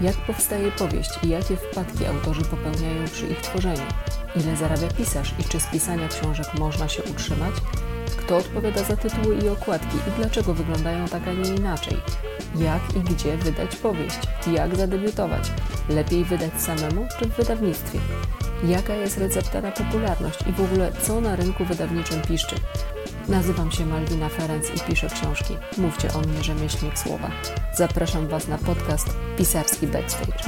[0.00, 3.86] Jak powstaje powieść i jakie wpadki autorzy popełniają przy ich tworzeniu?
[4.36, 7.54] Ile zarabia pisarz i czy z pisania książek można się utrzymać?
[8.16, 11.96] Kto odpowiada za tytuły i okładki i dlaczego wyglądają tak, a nie inaczej?
[12.56, 14.18] Jak i gdzie wydać powieść?
[14.52, 15.52] Jak zadebiutować?
[15.88, 17.98] Lepiej wydać samemu czy w wydawnictwie?
[18.64, 22.56] Jaka jest recepta na popularność i w ogóle co na rynku wydawniczym piszczy?
[23.30, 25.56] Nazywam się Malwina Ferenc i piszę książki.
[25.78, 27.30] Mówcie o mnie rzemieślnik słowa.
[27.74, 30.44] Zapraszam Was na podcast Pisarski Backstage.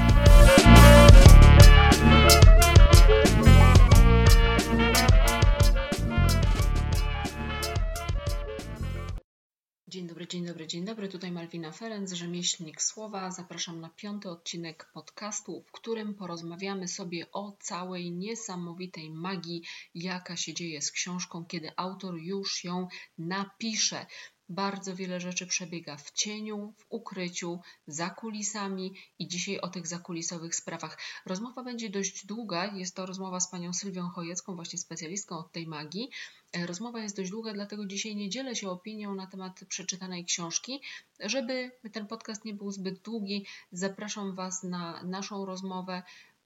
[11.52, 13.30] Malwina Ferenc, rzemieślnik słowa.
[13.30, 19.62] Zapraszam na piąty odcinek podcastu, w którym porozmawiamy sobie o całej niesamowitej magii,
[19.94, 22.88] jaka się dzieje z książką, kiedy autor już ją
[23.18, 24.06] napisze.
[24.48, 30.54] Bardzo wiele rzeczy przebiega w cieniu, w ukryciu, za kulisami i dzisiaj o tych zakulisowych
[30.54, 30.98] sprawach.
[31.26, 32.66] Rozmowa będzie dość długa.
[32.66, 36.10] Jest to rozmowa z panią Sylwią Chojecką, właśnie specjalistką od tej magii.
[36.52, 40.80] E, rozmowa jest dość długa, dlatego dzisiaj nie dzielę się opinią na temat przeczytanej książki.
[41.20, 46.02] Żeby ten podcast nie był zbyt długi, zapraszam Was na naszą rozmowę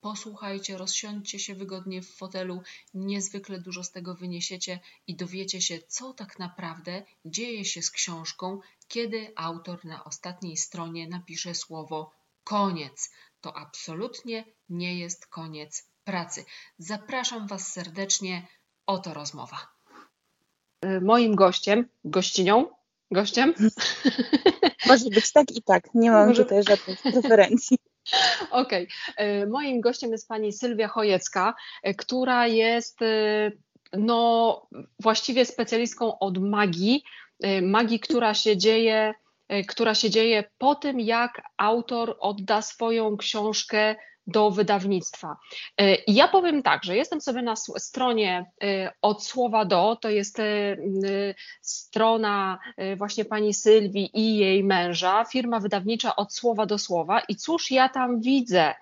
[0.06, 2.62] posłuchajcie, rozsiądźcie się wygodnie w fotelu,
[2.94, 8.60] niezwykle dużo z tego wyniesiecie i dowiecie się, co tak naprawdę dzieje się z książką,
[8.88, 12.10] kiedy autor na ostatniej stronie napisze słowo
[12.44, 13.10] koniec.
[13.40, 16.44] To absolutnie nie jest koniec pracy.
[16.78, 18.46] Zapraszam Was serdecznie,
[18.86, 19.58] oto rozmowa.
[20.84, 22.68] Y, moim gościem, gościnią,
[23.10, 23.54] gościem?
[24.86, 26.44] Może być tak i tak, nie mam Może...
[26.44, 27.78] tutaj żadnych preferencji.
[28.50, 28.88] Okej.
[29.12, 29.46] Okay.
[29.46, 33.52] Moim gościem jest pani Sylwia Chojecka, e, która jest e,
[33.92, 34.66] no,
[35.00, 37.02] właściwie specjalistką od magii,
[37.42, 39.14] e, magii, która się dzieje
[39.68, 43.96] która się dzieje po tym, jak autor odda swoją książkę
[44.26, 45.36] do wydawnictwa.
[45.78, 50.10] E, I ja powiem tak, że jestem sobie na stronie e, od słowa do, to
[50.10, 50.44] jest e,
[51.60, 52.58] strona
[52.96, 57.88] właśnie pani Sylwii i jej męża, firma wydawnicza od słowa do słowa i cóż ja
[57.88, 58.74] tam widzę?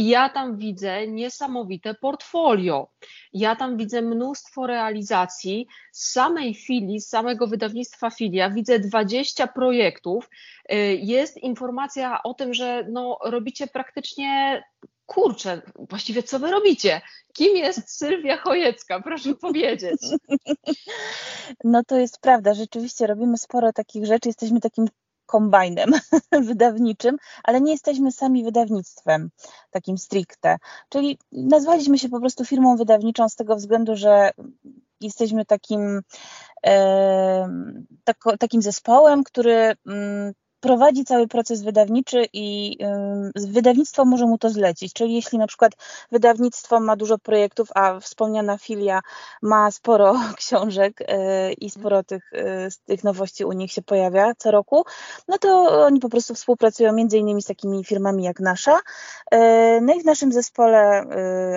[0.00, 2.88] I ja tam widzę niesamowite portfolio.
[3.32, 5.66] Ja tam widzę mnóstwo realizacji.
[5.92, 10.30] Z samej filii, z samego wydawnictwa Filia widzę 20 projektów.
[10.72, 14.62] Y, jest informacja o tym, że no, robicie praktycznie
[15.06, 17.00] kurczę, właściwie co wy robicie?
[17.32, 19.00] Kim jest Sylwia Chojecka?
[19.00, 20.00] Proszę powiedzieć.
[21.64, 24.86] No to jest prawda, rzeczywiście robimy sporo takich rzeczy, jesteśmy takim
[25.30, 25.90] kombajnem
[26.48, 29.30] wydawniczym, ale nie jesteśmy sami wydawnictwem
[29.70, 30.56] takim stricte.
[30.88, 34.30] Czyli nazwaliśmy się po prostu firmą wydawniczą z tego względu, że
[35.00, 36.00] jesteśmy takim,
[36.66, 37.48] e,
[38.04, 42.78] tako, takim zespołem, który mm, prowadzi cały proces wydawniczy i
[43.34, 44.92] wydawnictwo może mu to zlecić.
[44.92, 45.72] Czyli jeśli na przykład
[46.12, 49.00] wydawnictwo ma dużo projektów, a wspomniana filia
[49.42, 54.50] ma sporo książek y, i sporo tych, y, tych nowości u nich się pojawia co
[54.50, 54.84] roku,
[55.28, 55.48] no to
[55.86, 58.78] oni po prostu współpracują między innymi z takimi firmami jak nasza.
[59.34, 59.38] Y,
[59.82, 60.80] no i w naszym zespole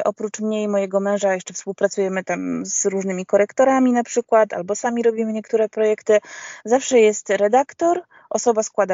[0.06, 5.04] oprócz mnie i mojego męża jeszcze współpracujemy tam z różnymi korektorami na przykład, albo sami
[5.04, 6.20] robimy niektóre projekty.
[6.66, 8.93] Zawsze jest redaktor, osoba składająca,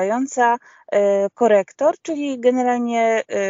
[0.91, 3.43] e, korektor, czyli generalnie e,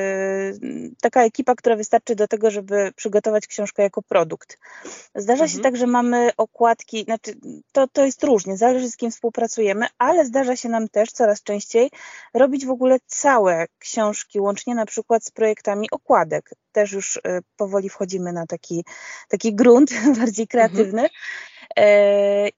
[1.02, 4.58] taka ekipa, która wystarczy do tego, żeby przygotować książkę jako produkt.
[5.16, 5.50] Zdarza mhm.
[5.50, 7.32] się tak, że mamy okładki, znaczy
[7.72, 11.92] to, to jest różnie, zależy z kim współpracujemy, ale zdarza się nam też coraz częściej
[12.34, 16.50] robić w ogóle całe książki, łącznie na przykład z projektami okładek.
[16.72, 18.86] Też już e, powoli wchodzimy na taki,
[19.30, 21.02] taki grunt bardziej kreatywny.
[21.02, 21.10] Mhm.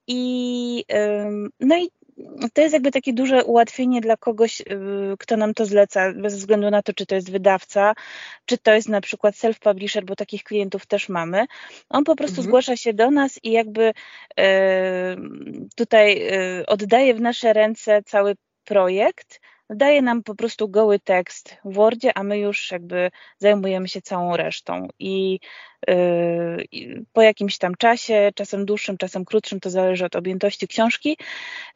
[0.06, 0.84] I,
[1.60, 1.90] no i
[2.52, 4.64] to jest jakby takie duże ułatwienie dla kogoś, y,
[5.18, 7.94] kto nam to zleca, bez względu na to, czy to jest wydawca,
[8.44, 11.46] czy to jest na przykład self-publisher, bo takich klientów też mamy.
[11.88, 12.48] On po prostu mhm.
[12.48, 13.92] zgłasza się do nas i jakby y,
[15.76, 16.28] tutaj
[16.60, 18.34] y, oddaje w nasze ręce cały
[18.64, 19.40] projekt,
[19.70, 24.36] daje nam po prostu goły tekst w Wordzie, a my już jakby zajmujemy się całą
[24.36, 24.88] resztą.
[24.98, 25.40] I,
[25.88, 31.16] yy, po jakimś tam czasie, czasem dłuższym, czasem krótszym, to zależy od objętości książki,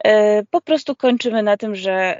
[0.05, 0.11] yy,
[0.49, 2.17] po prostu kończymy na tym, że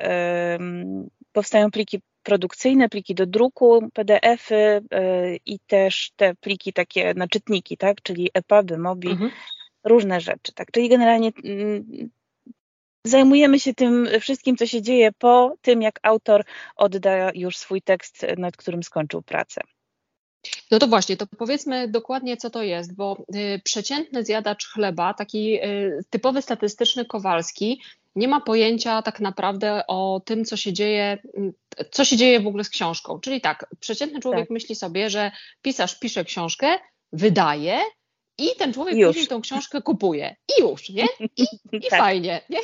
[0.59, 7.27] yy, powstają pliki produkcyjne, pliki do druku, PDF-y yy, i też te pliki takie na
[7.27, 9.31] czytniki, tak, czyli EPUBy, MOBI, mhm.
[9.83, 12.09] różne rzeczy, tak, czyli generalnie mm,
[13.07, 16.43] zajmujemy się tym wszystkim, co się dzieje po tym, jak autor
[16.75, 19.61] odda już swój tekst, nad którym skończył pracę.
[20.71, 25.63] No to właśnie, to powiedzmy dokładnie, co to jest, bo y, przeciętny zjadacz chleba, taki
[25.63, 27.81] y, typowy statystyczny Kowalski,
[28.15, 31.17] nie ma pojęcia tak naprawdę o tym, co się dzieje,
[31.91, 33.19] co się dzieje w ogóle z książką.
[33.19, 34.49] Czyli tak, przeciętny człowiek tak.
[34.49, 35.31] myśli sobie, że
[35.61, 36.67] pisarz pisze książkę,
[37.11, 37.79] wydaje
[38.37, 39.07] i ten człowiek już.
[39.07, 40.35] później tą książkę kupuje.
[40.57, 41.07] I już, nie?
[41.37, 41.45] I,
[41.85, 41.99] i tak.
[41.99, 42.59] fajnie, nie?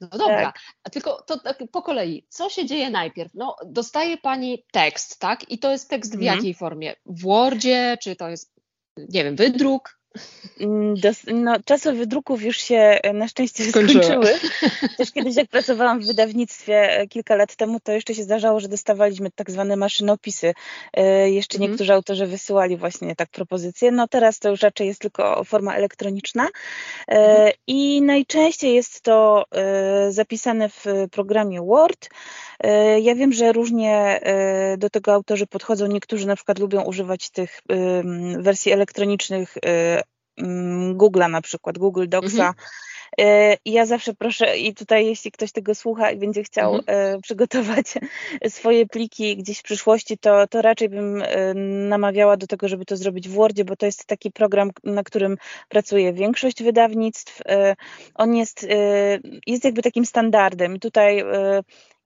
[0.00, 0.60] No dobra, tak.
[0.92, 2.26] tylko to tak po kolei.
[2.28, 3.34] Co się dzieje najpierw?
[3.34, 5.50] No, dostaje pani tekst, tak?
[5.50, 6.36] I to jest tekst w mhm.
[6.36, 6.94] jakiej formie?
[7.06, 8.54] W Wordzie, czy to jest,
[8.96, 9.98] nie wiem, wydruk?
[10.60, 10.94] Mm,
[11.26, 14.04] no, czasy wydruków już się e, na szczęście Skończyły.
[14.04, 14.38] skończyły.
[14.98, 18.68] Też kiedyś jak pracowałam w wydawnictwie e, kilka lat temu, to jeszcze się zdarzało, że
[18.68, 20.54] dostawaliśmy tak zwane maszynopisy.
[20.92, 21.70] E, jeszcze mhm.
[21.70, 23.90] niektórzy autorzy wysyłali właśnie tak propozycje.
[23.90, 26.48] No teraz to już raczej jest tylko forma elektroniczna
[27.06, 27.52] mhm.
[27.66, 29.44] i najczęściej jest to
[30.10, 32.08] zapisane w programie Word.
[33.02, 34.20] Ja wiem, że różnie
[34.78, 35.86] do tego autorzy podchodzą.
[35.86, 37.60] Niektórzy na przykład lubią używać tych
[38.38, 39.56] wersji elektronicznych
[40.36, 42.48] Mm, Google'a na przykład, Google Docsa.
[42.48, 42.54] Mhm.
[43.20, 47.14] E, ja zawsze proszę, i tutaj jeśli ktoś tego słucha i będzie chciał mhm.
[47.14, 47.86] E, przygotować
[48.48, 51.54] swoje pliki gdzieś w przyszłości, to, to raczej bym e,
[51.88, 55.36] namawiała do tego, żeby to zrobić w Wordzie, bo to jest taki program, na którym
[55.68, 57.42] pracuje większość wydawnictw.
[58.14, 58.66] On jest,
[59.46, 60.76] jest jakby takim standardem.
[60.76, 61.24] I tutaj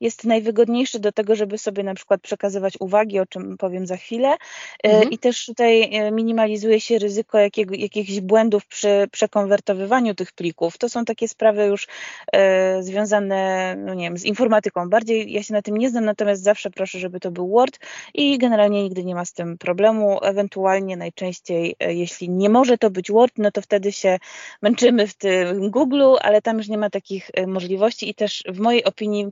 [0.00, 4.28] jest najwygodniejszy do tego, żeby sobie na przykład przekazywać uwagi, o czym powiem za chwilę.
[4.28, 4.36] E,
[4.82, 5.10] mhm.
[5.10, 10.78] I też tutaj e, minimalizuje się ryzyko jakiego, jakichś błędów przy przekonwertowywaniu tych plików.
[10.78, 11.86] To są takie sprawy już
[12.32, 14.90] e, związane, no nie wiem, z informatyką.
[14.90, 17.78] Bardziej ja się na tym nie znam, natomiast zawsze proszę, żeby to był Word
[18.14, 20.18] i generalnie nigdy nie ma z tym problemu.
[20.22, 24.18] Ewentualnie najczęściej, e, jeśli nie może to być Word, no to wtedy się
[24.62, 28.84] męczymy w tym Google, ale tam już nie ma takich możliwości i też w mojej
[28.84, 29.28] opinii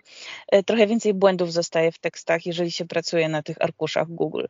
[0.55, 4.44] E, trochę więcej błędów zostaje w tekstach, jeżeli się pracuje na tych arkuszach Google.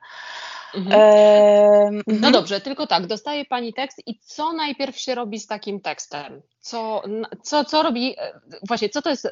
[0.75, 1.01] Mhm.
[1.01, 2.33] E, no mhm.
[2.33, 6.43] dobrze, tylko tak, dostaje Pani tekst i co najpierw się robi z takim tekstem?
[6.61, 7.03] Co,
[7.43, 9.29] co, co robi, e, właśnie, co to jest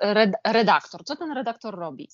[0.47, 1.05] redaktor?
[1.05, 2.09] Co ten redaktor robi?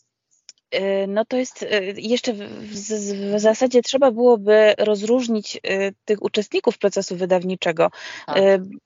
[0.70, 5.60] E, no to jest jeszcze w, w, zasadzie trzeba byłoby rozróżnić
[6.04, 7.90] tych uczestników procesu wydawniczego,
[8.26, 8.38] tak.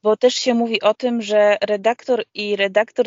[0.03, 3.07] bo też się mówi o tym, że redaktor i redaktor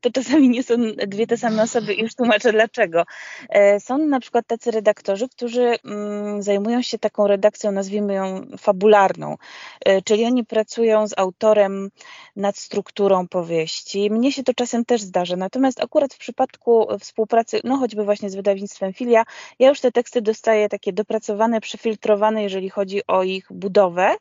[0.00, 0.74] to czasami nie są
[1.06, 3.04] dwie te same osoby i już tłumaczę dlaczego.
[3.48, 9.36] E, są na przykład tacy redaktorzy, którzy mm, zajmują się taką redakcją, nazwijmy ją fabularną,
[9.84, 11.90] e, czyli oni pracują z autorem
[12.36, 14.10] nad strukturą powieści.
[14.10, 18.34] Mnie się to czasem też zdarza, natomiast akurat w przypadku współpracy, no choćby właśnie z
[18.34, 19.24] wydawnictwem Filia,
[19.58, 24.16] ja już te teksty dostaję takie dopracowane, przefiltrowane, jeżeli chodzi o ich budowę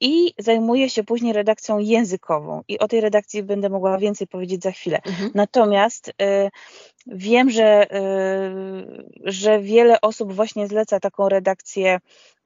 [0.00, 4.70] i zajmuję się później redakcją językową i o tej redakcji będę mogła więcej powiedzieć za
[4.70, 5.00] chwilę.
[5.06, 5.30] Mhm.
[5.34, 6.12] Natomiast y,
[7.06, 12.00] wiem, że, y, że wiele osób właśnie zleca taką redakcję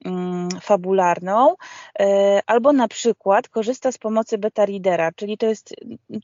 [0.05, 1.55] Mm, fabularną,
[1.99, 5.75] e, albo na przykład korzysta z pomocy beta readera, czyli to jest,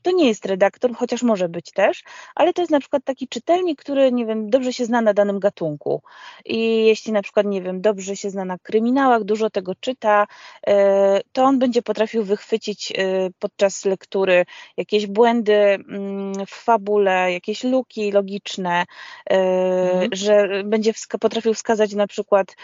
[0.02, 2.02] to nie jest redaktor, chociaż może być też,
[2.34, 5.38] ale to jest na przykład taki czytelnik, który, nie wiem, dobrze się zna na danym
[5.38, 6.02] gatunku.
[6.44, 10.26] I jeśli na przykład, nie wiem, dobrze się zna na kryminałach, dużo tego czyta,
[10.66, 12.92] e, to on będzie potrafił wychwycić
[13.38, 14.44] podczas lektury
[14.76, 18.84] jakieś błędy mm, w fabule, jakieś luki logiczne,
[19.30, 20.08] mhm.
[20.12, 22.56] że będzie potrafił wskazać na przykład,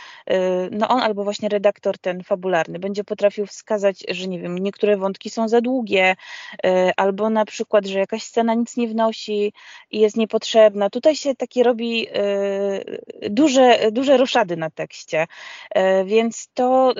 [0.71, 5.31] no on albo właśnie redaktor ten fabularny będzie potrafił wskazać, że nie wiem, niektóre wątki
[5.31, 6.17] są za długie,
[6.65, 9.53] e, albo na przykład, że jakaś scena nic nie wnosi
[9.91, 10.91] i jest niepotrzebna.
[10.91, 15.27] Tutaj się takie robi e, duże, duże roszady na tekście,
[15.71, 16.95] e, więc to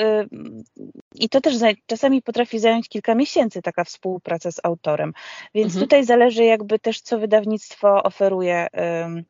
[1.15, 1.55] i to też
[1.87, 5.13] czasami potrafi zająć kilka miesięcy taka współpraca z autorem,
[5.55, 5.85] więc mhm.
[5.85, 9.27] tutaj zależy jakby też co wydawnictwo oferuje Mm,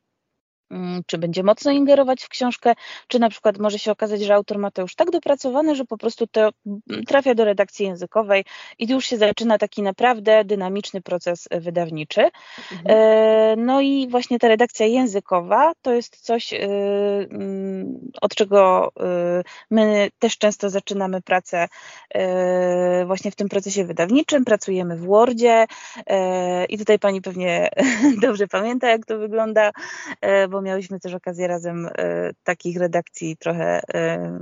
[1.06, 2.74] czy będzie mocno ingerować w książkę,
[3.08, 5.98] czy na przykład może się okazać, że autor ma to już tak dopracowane, że po
[5.98, 8.44] prostu to mm, trafia do redakcji językowej
[8.78, 12.20] i już się zaczyna taki naprawdę dynamiczny proces e, wydawniczy.
[12.72, 12.84] Mhm.
[12.86, 18.92] E, no i właśnie ta redakcja językowa to jest coś, e, mm, od czego
[19.70, 21.68] my też często zaczynamy pracę
[23.06, 25.66] właśnie w tym procesie wydawniczym, pracujemy w Wordzie
[26.68, 27.70] i tutaj pani pewnie
[28.22, 29.70] dobrze pamięta, jak to wygląda,
[30.48, 34.40] bo bo miałyśmy też okazję razem e, takich redakcji trochę e,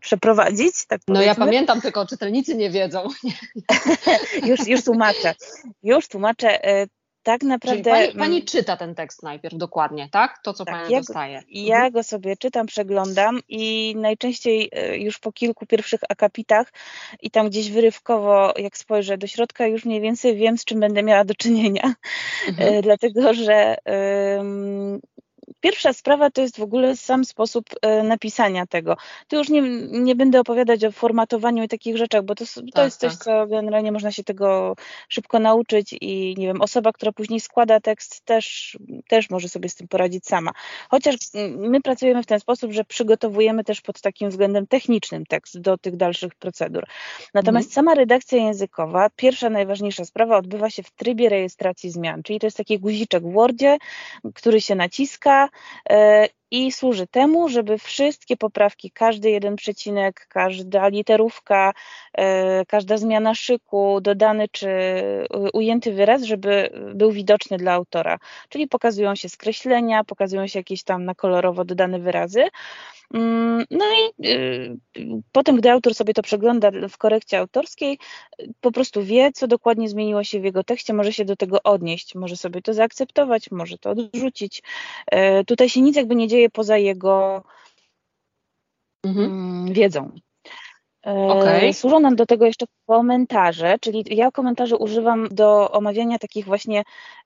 [0.00, 0.86] przeprowadzić.
[0.86, 3.08] Tak no ja pamiętam, tylko czytelnicy nie wiedzą.
[4.48, 5.34] już, już tłumaczę.
[5.82, 6.86] Już tłumaczę e,
[7.22, 7.90] tak naprawdę.
[7.90, 10.38] Pani, pani, czyta ten tekst najpierw dokładnie, tak?
[10.44, 11.38] To, co tak, Pani ja dostaje.
[11.38, 11.92] Go, ja mhm.
[11.92, 16.72] go sobie czytam, przeglądam i najczęściej już po kilku pierwszych akapitach
[17.20, 21.02] i tam gdzieś wyrywkowo, jak spojrzę do środka, już mniej więcej wiem, z czym będę
[21.02, 21.94] miała do czynienia.
[22.48, 22.82] Mhm.
[22.82, 23.76] Dlatego, że
[25.60, 28.96] pierwsza sprawa to jest w ogóle sam sposób e, napisania tego.
[29.28, 32.84] Tu już nie, nie będę opowiadać o formatowaniu i takich rzeczach, bo to, to tak,
[32.84, 33.24] jest coś, tak.
[33.24, 34.76] co generalnie można się tego
[35.08, 38.78] szybko nauczyć i nie wiem, osoba, która później składa tekst też,
[39.08, 40.50] też może sobie z tym poradzić sama.
[40.90, 41.16] Chociaż
[41.56, 45.96] my pracujemy w ten sposób, że przygotowujemy też pod takim względem technicznym tekst do tych
[45.96, 46.84] dalszych procedur.
[47.34, 47.74] Natomiast mhm.
[47.74, 52.56] sama redakcja językowa, pierwsza najważniejsza sprawa odbywa się w trybie rejestracji zmian, czyli to jest
[52.56, 53.78] taki guziczek w Wordzie,
[54.34, 55.37] który się naciska
[55.88, 61.72] e, i służy temu, żeby wszystkie poprawki, każdy jeden przecinek, każda literówka,
[62.14, 64.68] e, każda zmiana szyku, dodany czy
[65.52, 68.18] ujęty wyraz, żeby był widoczny dla autora.
[68.48, 72.44] Czyli pokazują się skreślenia, pokazują się jakieś tam na kolorowo dodane wyrazy.
[73.14, 74.76] Mm, no i y,
[75.32, 77.98] potem, gdy autor sobie to przegląda w korekcie autorskiej,
[78.60, 82.14] po prostu wie, co dokładnie zmieniło się w jego tekście, może się do tego odnieść,
[82.14, 84.62] może sobie to zaakceptować, może to odrzucić.
[85.06, 87.42] E, tutaj się nic jakby nie dzieje poza jego
[89.04, 89.24] mhm.
[89.24, 90.12] Mm, wiedzą.
[91.08, 91.72] E, okay.
[91.72, 96.82] Służą nam do tego jeszcze komentarze, czyli ja komentarze używam do omawiania takich właśnie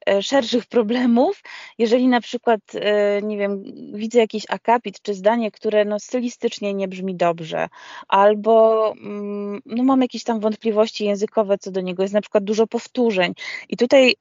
[0.06, 1.42] e, szerszych problemów.
[1.78, 6.88] Jeżeli na przykład, e, nie wiem, widzę jakiś akapit czy zdanie, które no stylistycznie nie
[6.88, 7.68] brzmi dobrze,
[8.08, 12.66] albo mm, no mam jakieś tam wątpliwości językowe co do niego, jest na przykład dużo
[12.66, 13.34] powtórzeń
[13.68, 14.14] i tutaj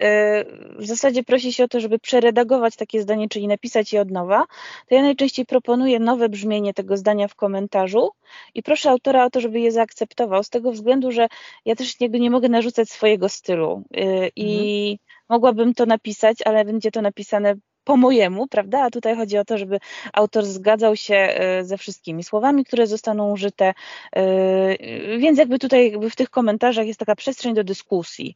[0.80, 4.46] w zasadzie prosi się o to, żeby przeredagować takie zdanie, czyli napisać je od nowa,
[4.89, 8.12] to ja najczęściej proponuję nowe brzmienie tego zdania w komentarzu
[8.56, 11.27] i proszę autora o to, żeby je zaakceptował, z tego względu, że
[11.65, 14.98] ja też jakby nie mogę narzucać swojego stylu y, i mhm.
[15.29, 18.84] mogłabym to napisać, ale będzie to napisane po mojemu, prawda?
[18.84, 19.79] A tutaj chodzi o to, żeby
[20.13, 23.74] autor zgadzał się y, ze wszystkimi słowami, które zostaną użyte,
[24.17, 28.36] y, więc jakby tutaj jakby w tych komentarzach jest taka przestrzeń do dyskusji.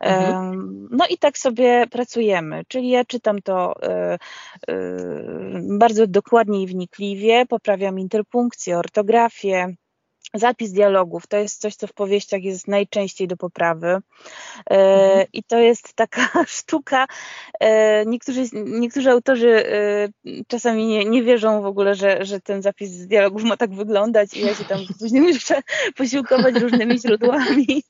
[0.00, 0.88] Mhm.
[0.90, 3.74] No i tak sobie pracujemy, czyli ja czytam to
[5.78, 9.76] bardzo dokładnie i wnikliwie, poprawiam interpunkcję, ortografię,
[10.34, 13.86] Zapis dialogów to jest coś, co w powieściach jest najczęściej do poprawy.
[13.86, 14.00] E,
[14.70, 15.26] mhm.
[15.32, 17.06] I to jest taka sztuka.
[17.60, 20.08] E, niektórzy, niektórzy autorzy e,
[20.46, 24.40] czasami nie, nie wierzą w ogóle, że, że ten zapis dialogów ma tak wyglądać i
[24.40, 25.62] ja się tam później muszę
[25.96, 27.82] posiłkować różnymi źródłami,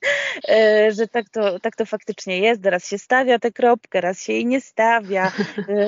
[0.91, 2.67] że tak to, tak to faktycznie jest.
[2.67, 5.33] Raz się stawia tę kropkę, raz się jej nie stawia.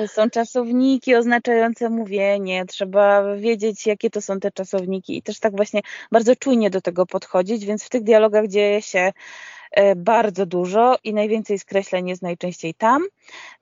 [0.07, 5.81] Są czasowniki oznaczające mówienie, trzeba wiedzieć, jakie to są te czasowniki i też tak właśnie
[6.11, 9.11] bardzo czujnie do tego podchodzić, więc w tych dialogach dzieje się
[9.71, 13.05] e, bardzo dużo i najwięcej skreśleń jest najczęściej tam.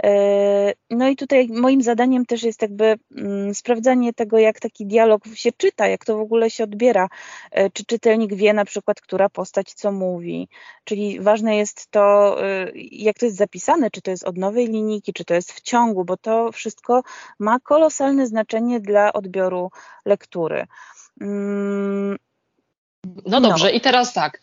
[0.03, 5.23] E, no i tutaj moim zadaniem też jest jakby mm, sprawdzanie tego, jak taki dialog
[5.33, 7.07] się czyta, jak to w ogóle się odbiera,
[7.51, 10.49] e, czy czytelnik wie na przykład, która postać co mówi,
[10.83, 12.37] czyli ważne jest to,
[12.91, 16.05] jak to jest zapisane, czy to jest od nowej linijki, czy to jest w ciągu,
[16.05, 17.03] bo to wszystko
[17.39, 19.71] ma kolosalne znaczenie dla odbioru
[20.05, 20.67] lektury.
[23.25, 23.71] No dobrze, no.
[23.71, 24.39] i teraz tak.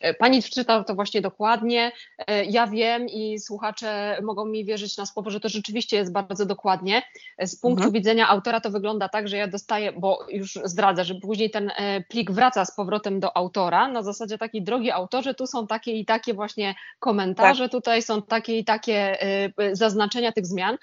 [0.00, 1.92] E, pani wczytał to właśnie dokładnie.
[2.18, 6.46] E, ja wiem i słuchacze mogą mi wierzyć na słowo, że to rzeczywiście jest bardzo
[6.46, 7.02] dokładnie.
[7.38, 7.92] E, z punktu mhm.
[7.92, 11.70] widzenia autora to wygląda tak, że ja dostaję, bo już zdradzę, że później ten
[12.08, 13.88] plik wraca z powrotem do autora.
[13.88, 17.72] Na zasadzie takiej, drogi autorze, tu są takie i takie właśnie komentarze, tak.
[17.72, 19.18] tutaj są takie i takie
[19.72, 20.78] zaznaczenia tych zmian.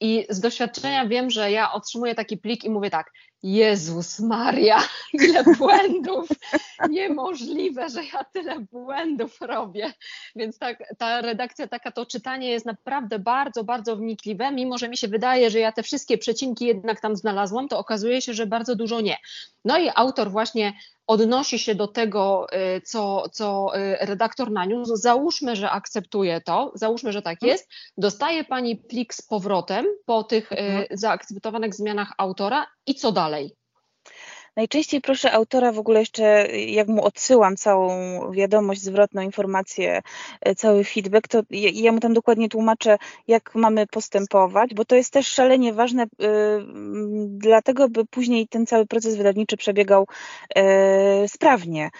[0.00, 3.10] I z doświadczenia wiem, że ja otrzymuję taki plik i mówię tak,
[3.44, 4.82] Jezus Maria,
[5.12, 6.28] ile błędów!
[6.90, 9.92] Niemożliwe, że ja tyle błędów robię.
[10.36, 14.52] Więc tak, ta redakcja, taka to czytanie jest naprawdę bardzo, bardzo wnikliwe.
[14.52, 18.20] Mimo, że mi się wydaje, że ja te wszystkie przecinki jednak tam znalazłam, to okazuje
[18.20, 19.16] się, że bardzo dużo nie.
[19.64, 20.72] No i autor właśnie
[21.06, 22.46] odnosi się do tego,
[22.76, 24.96] y, co, co y, redaktor naniósł.
[24.96, 27.68] Załóżmy, że akceptuje to, załóżmy, że tak jest.
[27.98, 30.86] Dostaje pani plik z powrotem po tych y, mhm.
[30.90, 33.33] zaakceptowanych zmianach autora i co dalej?
[33.34, 33.63] عليه
[34.56, 36.22] Najczęściej proszę autora w ogóle jeszcze,
[36.56, 37.90] jak mu odsyłam całą
[38.32, 40.02] wiadomość, zwrotną informację,
[40.40, 45.12] e, cały feedback, to ja mu tam dokładnie tłumaczę, jak mamy postępować, bo to jest
[45.12, 46.06] też szalenie ważne y,
[47.26, 50.06] dlatego, by później ten cały proces wydawniczy przebiegał
[50.58, 51.90] y, sprawnie.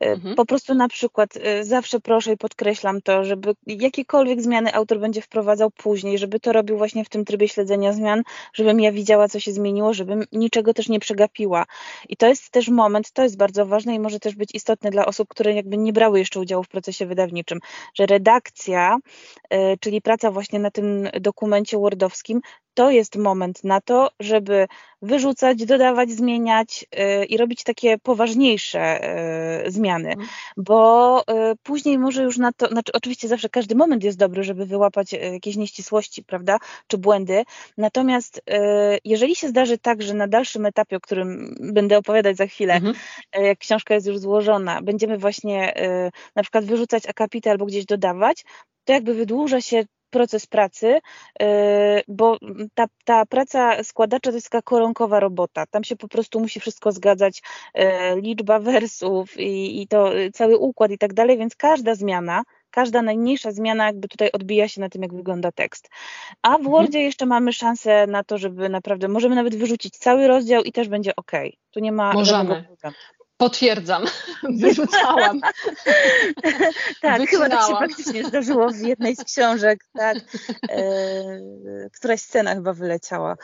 [0.00, 0.34] Mhm.
[0.34, 1.30] Po prostu na przykład
[1.62, 6.78] zawsze proszę i podkreślam to, żeby jakiekolwiek zmiany autor będzie wprowadzał później, żeby to robił
[6.78, 10.88] właśnie w tym trybie śledzenia zmian, żebym ja widziała, co się zmieniło, żebym niczego też
[10.88, 11.64] nie przegapiła.
[12.08, 15.06] I to jest też moment, to jest bardzo ważne i może też być istotne dla
[15.06, 17.58] osób, które jakby nie brały jeszcze udziału w procesie wydawniczym,
[17.94, 18.96] że redakcja,
[19.54, 22.40] y, czyli praca właśnie na tym dokumencie wordowskim
[22.74, 24.66] to jest moment na to, żeby
[25.02, 29.00] wyrzucać, dodawać, zmieniać yy, i robić takie poważniejsze
[29.64, 30.28] yy, zmiany, mhm.
[30.56, 34.66] bo yy, później może już na to, znaczy oczywiście zawsze każdy moment jest dobry, żeby
[34.66, 37.42] wyłapać jakieś nieścisłości, prawda, czy błędy,
[37.78, 38.42] natomiast
[39.04, 42.94] jeżeli się zdarzy tak, że na dalszym etapie, o którym będę opowiadać za chwilę, mhm.
[43.32, 45.74] jak książka jest już złożona, będziemy właśnie
[46.36, 48.44] na przykład wyrzucać akapity albo gdzieś dodawać,
[48.84, 51.00] to jakby wydłuża się proces pracy,
[51.42, 51.46] y,
[52.08, 52.38] bo
[52.74, 55.66] ta, ta praca składacza to jest taka koronkowa robota.
[55.66, 57.42] Tam się po prostu musi wszystko zgadzać,
[57.78, 57.82] y,
[58.20, 62.42] liczba wersów i, i to y, cały układ i tak dalej, więc każda zmiana
[62.72, 65.90] każda najmniejsza zmiana jakby tutaj odbija się na tym, jak wygląda tekst.
[66.42, 66.70] A w mhm.
[66.70, 70.88] Wordzie jeszcze mamy szansę na to, żeby naprawdę, możemy nawet wyrzucić cały rozdział i też
[70.88, 71.32] będzie ok.
[71.70, 72.64] Tu nie ma Możemy.
[73.42, 74.04] Potwierdzam,
[74.60, 75.40] wyrzucałam.
[77.02, 77.26] tak, Wycinałam.
[77.26, 80.18] chyba tak się praktycznie zdarzyło w jednej z książek, tak.
[80.70, 83.36] E, któraś scena chyba wyleciała.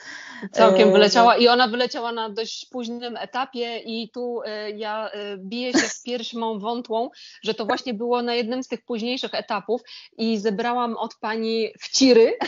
[0.52, 5.38] Całkiem e, wyleciała i ona wyleciała na dość późnym etapie i tu e, ja e,
[5.38, 7.10] biję się w pierś mą wątłą,
[7.42, 9.80] że to właśnie było na jednym z tych późniejszych etapów
[10.18, 12.38] i zebrałam od pani wciry,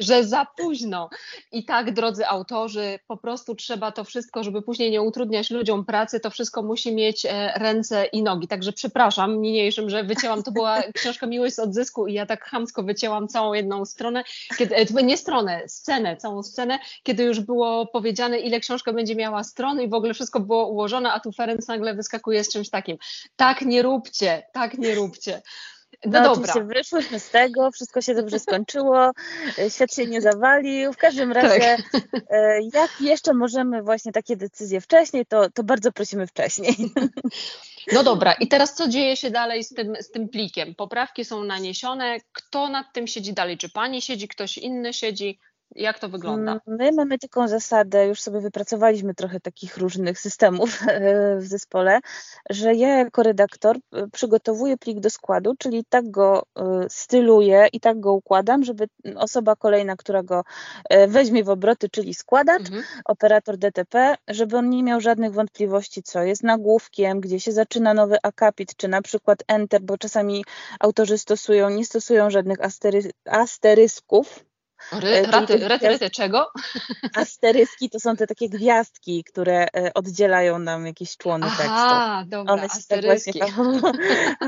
[0.00, 1.10] że za późno.
[1.52, 6.20] I tak, drodzy autorzy, po prostu trzeba to wszystko, żeby później nie utrudniać ludziom pracy,
[6.20, 8.48] to wszystko musi mieć e, ręce i nogi.
[8.48, 12.82] Także przepraszam niniejszym, że wycięłam, to była książka Miłość z odzysku i ja tak chamsko
[12.82, 14.24] wycięłam całą jedną stronę,
[14.58, 19.44] kiedy, e, nie stronę, scenę, całą scenę, kiedy już było powiedziane, ile książka będzie miała
[19.44, 22.96] stron i w ogóle wszystko było ułożone, a tu Ferenc nagle wyskakuje z czymś takim.
[23.36, 25.42] Tak nie róbcie, tak nie róbcie.
[26.06, 26.54] No, no dobra.
[26.64, 29.10] Wyszłyśmy z tego, wszystko się dobrze skończyło,
[29.58, 30.92] e, świat się nie zawalił.
[30.92, 32.02] W każdym razie, tak.
[32.74, 36.76] Jak jeszcze możemy właśnie takie decyzje wcześniej, to, to bardzo prosimy wcześniej.
[37.92, 40.74] No dobra, i teraz co dzieje się dalej z tym, z tym plikiem?
[40.74, 42.16] Poprawki są naniesione.
[42.32, 43.58] Kto nad tym siedzi dalej?
[43.58, 45.38] Czy pani siedzi, ktoś inny siedzi?
[45.74, 46.52] Jak to wygląda?
[46.52, 52.00] Mm, my mamy taką zasadę, już sobie wypracowaliśmy trochę takich różnych systemów e, w zespole,
[52.50, 57.80] że ja jako redaktor e, przygotowuję plik do składu, czyli tak go e, styluję i
[57.80, 60.44] tak go układam, żeby osoba kolejna, która go
[61.08, 62.82] weźmie w obroty, czyli składacz, mhm.
[63.04, 68.16] operator DTP, żeby on nie miał żadnych wątpliwości, co jest nagłówkiem, gdzie się zaczyna nowy
[68.22, 70.44] akapit, czy na przykład enter, bo czasami
[70.80, 74.44] autorzy stosują, nie stosują żadnych astery, asterysków,
[74.92, 76.50] Ry, e, raty, raty, raty, czego?
[77.14, 81.74] Asteryski to są te takie gwiazdki, które e, oddzielają nam jakieś człony Aha, tekstu.
[81.74, 83.38] A, dobra, One się asteryski.
[83.38, 83.92] tak właśnie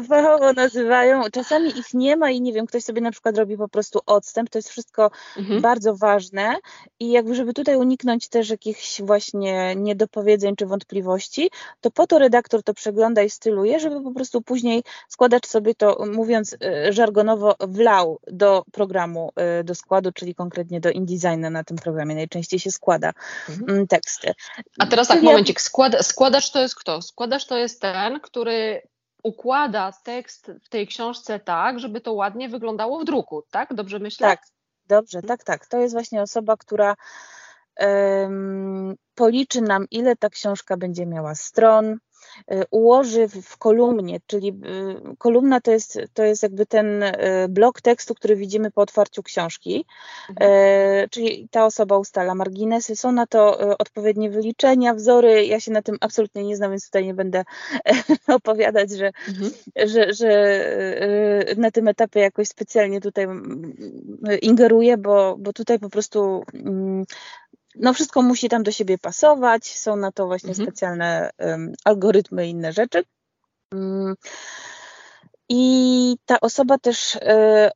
[0.09, 1.22] fachowo nazywają.
[1.33, 4.51] Czasami ich nie ma i nie wiem, ktoś sobie na przykład robi po prostu odstęp.
[4.51, 5.61] To jest wszystko mhm.
[5.61, 6.57] bardzo ważne
[7.01, 12.62] i jakby żeby tutaj uniknąć też jakichś właśnie niedopowiedzeń czy wątpliwości, to po to redaktor
[12.62, 18.18] to przegląda i styluje, żeby po prostu później składacz sobie to, mówiąc e, żargonowo, wlał
[18.27, 19.33] do programu,
[19.64, 23.12] do składu, czyli czyli konkretnie do InDesigna na tym programie najczęściej się składa
[23.49, 23.71] mhm.
[23.71, 24.33] Mm, teksty.
[24.79, 27.03] A teraz tak, momencik, Składa, składacz to jest kto?
[27.03, 28.83] Składacz to jest ten, który
[29.23, 33.75] układa tekst w tej książce tak, żeby to ładnie wyglądało w druku, tak?
[33.75, 34.29] Dobrze myślę?
[34.29, 34.41] Tak,
[34.87, 35.67] dobrze, tak, tak.
[35.67, 36.97] To jest właśnie osoba, która
[37.81, 41.99] um, policzy nam, ile ta książka będzie miała stron,
[42.70, 47.12] ułoży w kolumnie, czyli y, kolumna to jest, to jest jakby ten y,
[47.49, 49.85] blok tekstu, który widzimy po otwarciu książki,
[50.31, 51.09] mhm.
[51.11, 55.96] czyli ta osoba ustala marginesy, są na to odpowiednie wyliczenia, wzory, ja się na tym
[56.01, 57.44] absolutnie nie znam, więc tutaj nie będę
[58.29, 59.51] opowiadać, że, mhm.
[59.77, 60.66] że, że
[61.57, 63.77] na tym etapie jakoś specjalnie tutaj mm,
[64.42, 67.05] ingeruję, bo, bo tutaj po prostu mm,
[67.77, 70.67] no wszystko musi tam do siebie pasować, są na to właśnie mhm.
[70.67, 73.05] specjalne um, algorytmy i inne rzeczy.
[73.75, 74.15] Um,
[75.49, 77.21] i ta osoba też y,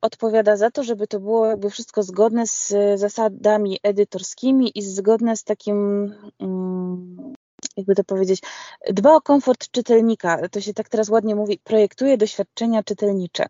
[0.01, 5.43] odpowiada za to, żeby to było jakby wszystko zgodne z zasadami edytorskimi i zgodne z
[5.43, 7.33] takim um,
[7.81, 8.41] jakby to powiedzieć,
[8.89, 10.49] dba o komfort czytelnika.
[10.49, 13.45] To się tak teraz ładnie mówi, projektuje doświadczenia czytelnicze.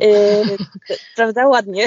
[0.00, 0.42] E,
[1.16, 1.48] prawda?
[1.48, 1.86] Ładnie.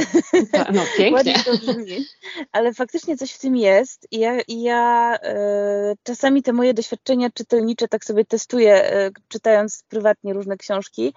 [0.73, 1.11] No, pięknie.
[1.11, 2.05] ładnie to brzmi.
[2.51, 7.29] Ale faktycznie coś w tym jest i ja, i ja e, czasami te moje doświadczenia
[7.29, 11.13] czytelnicze tak sobie testuję, e, czytając prywatnie różne książki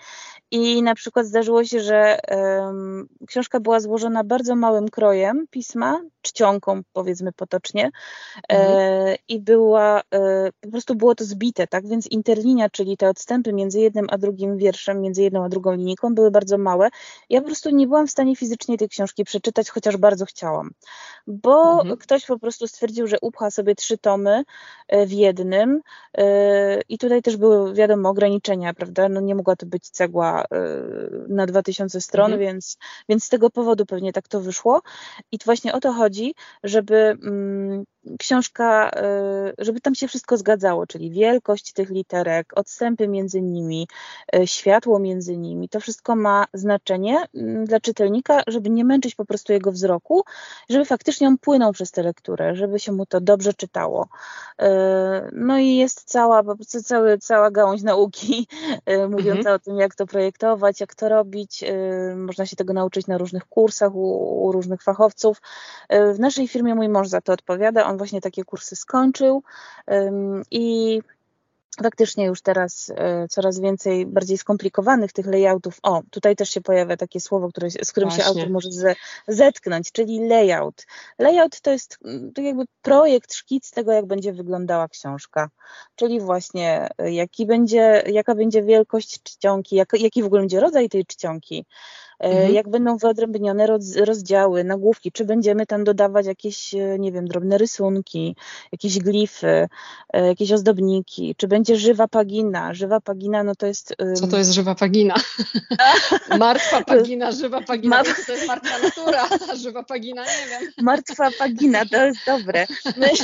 [0.50, 2.18] i na przykład zdarzyło się, że
[3.26, 7.90] książka była złożona bardzo małym krojem pisma, czcionką powiedzmy potocznie
[8.48, 9.16] mhm.
[9.28, 11.86] i była była, e, po prostu było to zbite, tak?
[11.88, 16.14] Więc interlinia, czyli te odstępy między jednym a drugim wierszem, między jedną a drugą linijką
[16.14, 16.88] były bardzo małe.
[17.30, 20.70] Ja po prostu nie byłam w stanie fizycznie tej książki przeczytać, chociaż bardzo chciałam,
[21.26, 21.96] bo mhm.
[21.96, 24.44] ktoś po prostu stwierdził, że upcha sobie trzy tomy
[24.88, 25.80] e, w jednym
[26.88, 29.08] i tutaj też były, wiadomo, ograniczenia, prawda?
[29.08, 30.44] No nie mogła to być cegła
[31.28, 32.40] na 2000 stron, mhm.
[32.40, 32.76] więc,
[33.08, 34.82] więc z tego powodu pewnie tak to wyszło.
[35.32, 36.34] I właśnie o to chodzi,
[36.64, 37.84] żeby mm,
[38.18, 43.88] książka, e, żeby tam się wszystko zgadzało, czyli wielkość tych literek, odstępy między nimi,
[44.34, 49.24] e, światło między nimi, to wszystko ma znaczenie mm, dla czytelnika, żeby nie męczyć po
[49.24, 50.24] prostu jego wzroku,
[50.68, 54.08] żeby faktycznie on płynął przez tę lekturę, żeby się mu to dobrze czytało.
[54.58, 58.46] E, no i jest cała, po prostu cały, cała gałąź nauki
[59.10, 59.56] mówiąca mhm.
[59.56, 61.64] o tym, jak to projektować, jak to robić.
[62.16, 65.42] Można się tego nauczyć na różnych kursach u, u różnych fachowców.
[65.90, 69.42] W naszej firmie mój mąż za to odpowiada, on właśnie takie kursy skończył
[70.50, 71.00] i
[71.82, 75.78] faktycznie już teraz e, coraz więcej bardziej skomplikowanych tych layoutów.
[75.82, 78.24] O, tutaj też się pojawia takie słowo, które, z którym Właśnie.
[78.24, 78.94] się autor może ze,
[79.28, 80.86] zetknąć, czyli layout.
[81.18, 81.98] Layout to jest
[82.34, 85.50] to jakby projekt, szkic tego, jak będzie wyglądała książka.
[85.96, 90.88] Czyli właśnie e, jaki będzie, jaka będzie wielkość czcionki, jak, jaki w ogóle będzie rodzaj
[90.88, 91.66] tej czcionki,
[92.28, 92.54] mhm.
[92.54, 98.36] jak będą wyodrębnione rozdziały, nagłówki, czy będziemy tam dodawać jakieś, e, nie wiem, drobne rysunki,
[98.72, 99.68] jakieś glify,
[100.12, 102.74] e, jakieś ozdobniki, czy będzie żywa pagina.
[102.74, 103.94] Żywa pagina, no to jest...
[104.14, 105.14] Co to jest żywa pagina?
[106.38, 110.72] Martwa pagina, żywa pagina, Mar to jest martwa natura, a żywa pagina, nie wiem.
[110.82, 112.66] Martwa pagina, to jest dobre,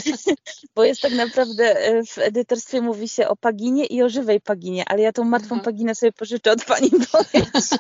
[0.75, 1.75] bo jest tak naprawdę
[2.07, 5.65] w edytorstwie mówi się o paginie i o żywej paginie, ale ja tą martwą Aha.
[5.65, 7.79] paginę sobie pożyczę od pani, bo jest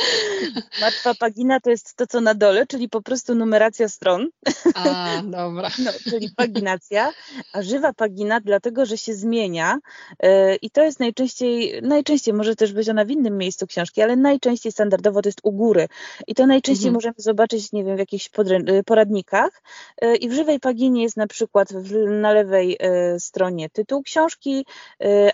[0.80, 4.28] Martwa pagina to jest to, co na dole, czyli po prostu numeracja stron.
[4.74, 5.70] A, dobra.
[5.84, 7.12] No, czyli paginacja,
[7.52, 9.78] a żywa pagina dlatego, że się zmienia
[10.22, 14.16] yy, i to jest najczęściej, najczęściej może też być ona w innym miejscu książki, ale
[14.16, 15.88] najczęściej standardowo to jest u góry
[16.26, 16.94] i to najczęściej mhm.
[16.94, 18.30] możemy zobaczyć, nie wiem, w jakichś
[18.68, 19.62] y, poradnikach
[20.02, 24.66] yy, i w żywej paginie jest na przykład w, na lewej yy, stronie tytuł książki,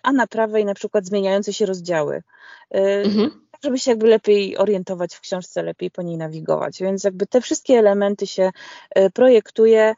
[0.03, 2.23] a na prawej na przykład zmieniające się rozdziały.
[2.71, 6.79] Mhm żeby się jakby lepiej orientować w książce, lepiej po niej nawigować.
[6.81, 8.51] Więc jakby te wszystkie elementy się
[8.91, 9.95] e, projektuje e,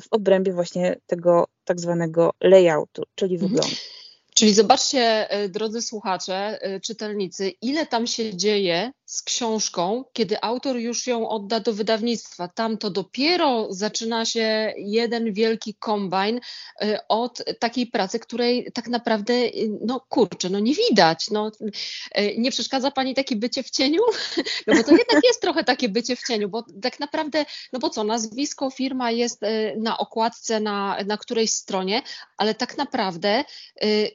[0.00, 3.50] w obrębie właśnie tego tak zwanego layoutu, czyli mhm.
[3.50, 3.76] wyglądu.
[4.34, 11.06] Czyli zobaczcie, e, drodzy słuchacze, czytelnicy, ile tam się dzieje z książką, kiedy autor już
[11.06, 12.48] ją odda do wydawnictwa.
[12.48, 19.34] Tam to dopiero zaczyna się jeden wielki kombajn y, od takiej pracy, której tak naprawdę,
[19.34, 21.30] y, no kurczę, no nie widać.
[21.30, 21.52] No,
[22.18, 24.00] y, nie przeszkadza Pani takie bycie w cieniu?
[24.66, 27.90] No bo to jednak jest trochę takie bycie w cieniu, bo tak naprawdę, no bo
[27.90, 29.40] co, nazwisko, firma jest
[29.76, 32.02] na okładce na, na którejś stronie,
[32.36, 33.44] ale tak naprawdę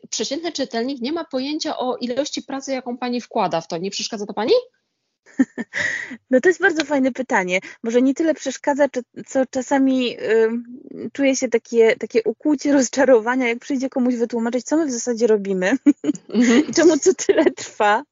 [0.10, 3.78] przeciętny czytelnik nie ma pojęcia o ilości pracy, jaką Pani wkłada w to.
[3.78, 4.54] Nie przeszkadza to Pani?
[6.30, 7.60] No to jest bardzo fajne pytanie.
[7.84, 8.88] Może nie tyle przeszkadza,
[9.28, 10.50] co czasami y,
[11.14, 15.78] czuje się takie, takie ukłucie rozczarowania, jak przyjdzie komuś wytłumaczyć, co my w zasadzie robimy
[16.30, 16.68] mhm.
[16.70, 18.04] i czemu to tyle trwa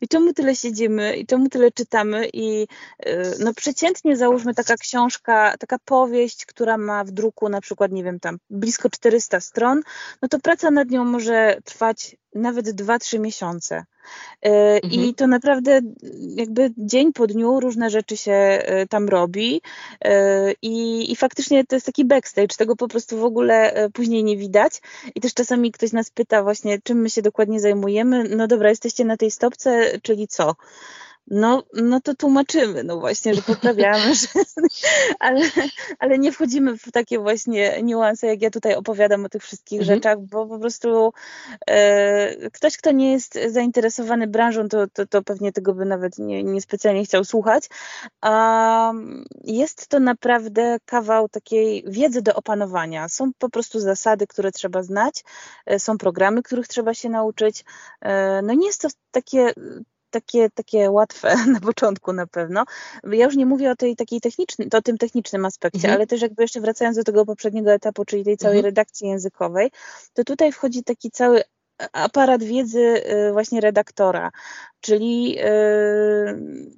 [0.00, 2.62] i czemu tyle siedzimy i czemu tyle czytamy i
[3.06, 8.04] y, no przeciętnie załóżmy taka książka, taka powieść, która ma w druku na przykład, nie
[8.04, 9.80] wiem, tam blisko 400 stron,
[10.22, 13.84] no to praca nad nią może trwać nawet 2-3 miesiące.
[14.42, 14.92] E, mhm.
[14.92, 15.80] I to naprawdę
[16.36, 19.62] jakby dzień po dniu różne rzeczy się e, tam robi
[20.04, 24.36] e, i, i faktycznie to jest taki backstage, tego po prostu w ogóle później nie
[24.36, 24.82] widać
[25.14, 28.24] i też czasami ktoś nas pyta właśnie, czym my się dokładnie zajmujemy.
[28.36, 30.54] No dobra, jesteście na tej stopce, czyli co?
[31.26, 34.26] No, no to tłumaczymy, no właśnie, że poprawiamy, że,
[35.20, 35.40] ale,
[35.98, 39.96] ale nie wchodzimy w takie właśnie niuanse, jak ja tutaj opowiadam o tych wszystkich mhm.
[39.96, 41.12] rzeczach, bo po prostu
[41.66, 46.44] e, ktoś, kto nie jest zainteresowany branżą, to, to, to pewnie tego by nawet nie,
[46.44, 47.68] nie specjalnie chciał słuchać.
[48.20, 48.92] A
[49.44, 53.08] jest to naprawdę kawał takiej wiedzy do opanowania.
[53.08, 55.24] Są po prostu zasady, które trzeba znać,
[55.66, 57.64] e, są programy, których trzeba się nauczyć.
[58.00, 59.52] E, no nie jest to takie
[60.14, 62.64] takie, takie łatwe na początku na pewno.
[63.12, 65.94] Ja już nie mówię o tej takiej technicznej, o tym technicznym aspekcie, mhm.
[65.94, 68.70] ale też jakby jeszcze wracając do tego poprzedniego etapu, czyli tej całej mhm.
[68.70, 69.70] redakcji językowej,
[70.12, 71.42] to tutaj wchodzi taki cały
[71.92, 74.30] aparat wiedzy y, właśnie redaktora,
[74.80, 75.44] czyli y,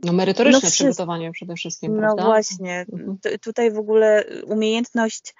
[0.05, 3.19] no merytoryczne no, przygotowanie przede wszystkim, No właśnie, mhm.
[3.41, 5.35] tutaj w ogóle umiejętność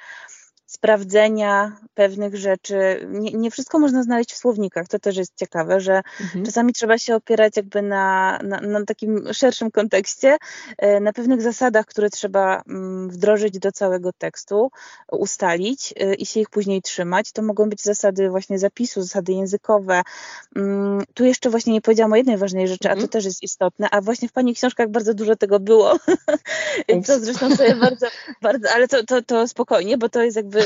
[0.77, 3.07] sprawdzenia pewnych rzeczy.
[3.11, 6.45] Nie, nie, wszystko można znaleźć w słownikach, to też jest ciekawe, że mhm.
[6.45, 10.37] czasami trzeba się opierać jakby na, na, na, takim szerszym kontekście,
[10.79, 14.71] e, na pewnych zasadach, które trzeba mm, wdrożyć do całego tekstu,
[15.13, 17.33] ustalić e, i się ich później trzymać.
[17.33, 20.03] To mogą być zasady właśnie zapisu, zasady językowe.
[20.57, 22.99] Mm, tu jeszcze właśnie nie powiedziałam o jednej ważnej rzeczy, mhm.
[22.99, 25.99] a to też jest istotne, a właśnie w Pani książkach bardzo dużo tego było,
[27.07, 28.07] co zresztą sobie bardzo,
[28.43, 30.66] bardzo ale to, to, to spokojnie, bo to jest jakby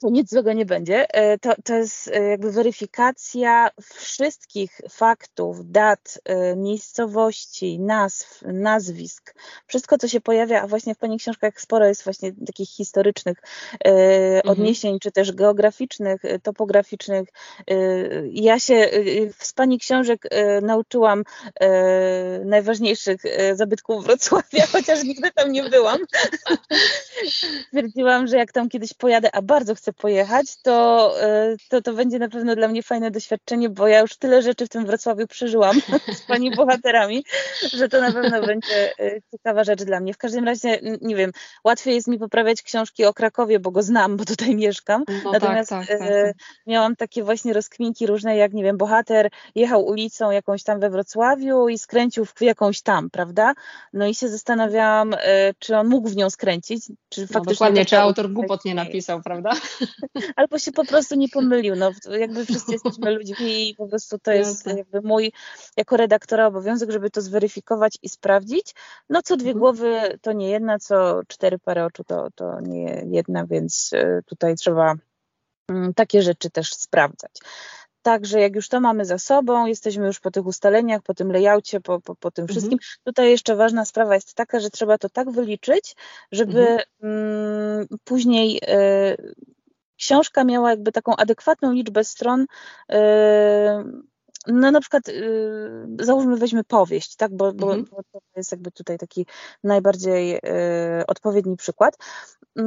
[0.00, 1.14] to nic złego nie będzie.
[1.14, 9.34] E, to, to jest e, jakby weryfikacja wszystkich faktów, dat, e, miejscowości, nazw, nazwisk.
[9.66, 13.38] Wszystko, co się pojawia, a właśnie w Pani książkach sporo jest właśnie takich historycznych
[13.84, 14.40] mhm.
[14.44, 17.28] odniesień, czy też geograficznych, topograficznych.
[18.32, 18.90] Ja się
[19.38, 20.28] z Pani książek
[20.62, 21.24] nauczyłam
[22.44, 23.22] najważniejszych
[23.54, 25.98] zabytków Wrocławia, chociaż nigdy tam nie byłam.
[27.66, 32.18] Stwierdziłam, że jak tam kiedyś pojadę, a bardzo chcę pojechać, to, e, to, to będzie
[32.18, 35.80] na pewno dla mnie fajne doświadczenie, bo ja już tyle rzeczy w tym Wrocławiu przeżyłam
[36.18, 37.24] z pani bohaterami,
[37.72, 40.14] że to na pewno będzie e, ciekawa rzecz dla mnie.
[40.14, 41.32] W każdym razie, nie wiem,
[41.64, 45.04] łatwiej jest mi poprawiać książki o Krakowie, bo go znam, bo tutaj mieszkam.
[45.08, 46.36] No tak, Natomiast tak, tak, tak.
[46.66, 51.68] miałam takie właśnie rozkminki różne, jak nie wiem, bohater jechał ulicą jakąś tam we Wrocławiu
[51.68, 53.54] i skręcił w jakąś tam, prawda?
[53.92, 55.14] No i się zastanawiałam,
[55.58, 57.54] czy on mógł w nią skręcić, czy no faktycznie...
[57.54, 59.52] Dokładnie, czy autor głupot nie napisał, prawda?
[60.36, 61.76] Albo się po prostu nie pomylił.
[61.76, 65.32] No, jakby wszyscy jesteśmy ludźmi i po prostu to jest jakby mój
[65.76, 68.74] jako redaktora obowiązek, żeby to zweryfikować i sprawdzić.
[69.08, 69.60] No co dwie mhm.
[69.60, 74.54] głowy to nie jedna, co cztery pary oczu to, to nie jedna, więc e, tutaj
[74.56, 74.94] trzeba
[75.70, 77.32] mm, takie rzeczy też sprawdzać.
[78.04, 81.80] Także jak już to mamy za sobą, jesteśmy już po tych ustaleniach, po tym layoutie,
[81.80, 82.48] po, po, po tym mhm.
[82.48, 82.78] wszystkim.
[83.04, 85.96] Tutaj jeszcze ważna sprawa jest taka, że trzeba to tak wyliczyć,
[86.32, 86.80] żeby mhm.
[87.02, 89.34] mm, później y,
[90.04, 92.46] książka miała jakby taką adekwatną liczbę stron.
[94.48, 97.84] Y, no na przykład y, załóżmy weźmy powieść, tak, bo, mhm.
[97.90, 99.26] bo, to jest jakby tutaj taki
[99.64, 100.40] najbardziej y,
[101.06, 101.96] odpowiedni przykład.
[102.58, 102.62] Y,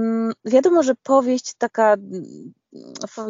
[0.46, 1.96] wiadomo, że powieść taka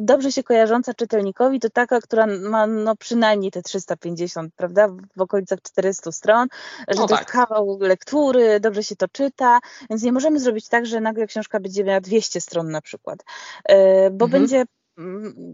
[0.02, 5.62] dobrze się kojarząca czytelnikowi, to taka, która ma no, przynajmniej te 350, prawda, w okolicach
[5.62, 6.48] 400 stron,
[6.88, 7.20] że no to tak.
[7.20, 11.60] jest kawał lektury, dobrze się to czyta, więc nie możemy zrobić tak, że nagle książka
[11.60, 13.24] będzie miała 200 stron na przykład,
[13.66, 14.42] e, bo mhm.
[14.42, 14.66] będzie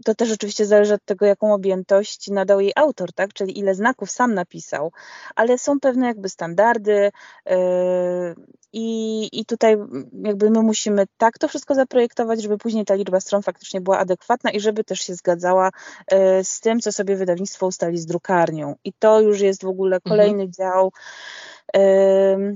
[0.04, 3.32] to też oczywiście zależy od tego, jaką objętość nadał jej autor, tak?
[3.32, 4.92] czyli ile znaków sam napisał,
[5.34, 7.12] ale są pewne jakby standardy
[7.46, 7.54] yy,
[8.72, 9.76] i, i tutaj
[10.22, 14.50] jakby my musimy tak to wszystko zaprojektować, żeby później ta liczba stron faktycznie była adekwatna
[14.50, 15.70] i żeby też się zgadzała
[16.10, 18.74] yy, z tym, co sobie wydawnictwo ustali z drukarnią.
[18.84, 20.10] I to już jest w ogóle mhm.
[20.10, 20.52] kolejny mhm.
[20.52, 20.92] dział,
[21.74, 22.54] yy,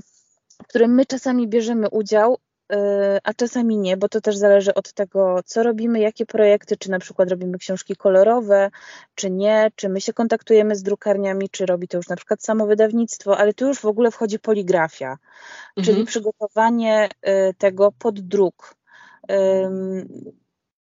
[0.63, 2.37] w którym my czasami bierzemy udział,
[3.23, 6.99] a czasami nie, bo to też zależy od tego, co robimy, jakie projekty, czy na
[6.99, 8.71] przykład robimy książki kolorowe,
[9.15, 12.67] czy nie, czy my się kontaktujemy z drukarniami, czy robi to już na przykład samo
[12.67, 15.17] wydawnictwo, ale tu już w ogóle wchodzi poligrafia,
[15.77, 15.85] mhm.
[15.85, 18.75] czyli przygotowanie y, tego pod druk.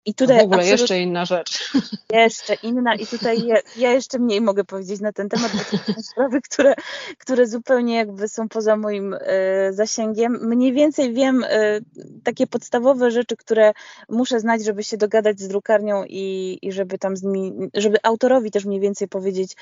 [0.06, 1.74] I tutaj w ogóle jeszcze inna rzecz.
[2.14, 5.94] Jeszcze inna i tutaj ja, ja, jeszcze mniej mogę powiedzieć na ten temat, bo to
[5.94, 6.74] są sprawy, które,
[7.18, 10.40] które zupełnie jakby są poza moim e, zasięgiem.
[10.42, 11.80] Mniej więcej wiem e,
[12.24, 13.72] takie podstawowe rzeczy, które
[14.10, 18.52] muszę znać, żeby się dogadać z drukarnią i, i żeby tam z nimi, żeby autorowi
[18.52, 19.56] też mniej więcej powiedzieć,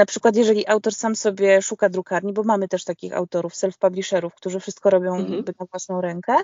[0.00, 4.60] na przykład, jeżeli autor sam sobie szuka drukarni, bo mamy też takich autorów, self-publisherów, którzy
[4.60, 5.44] wszystko robią mhm.
[5.60, 6.36] na własną rękę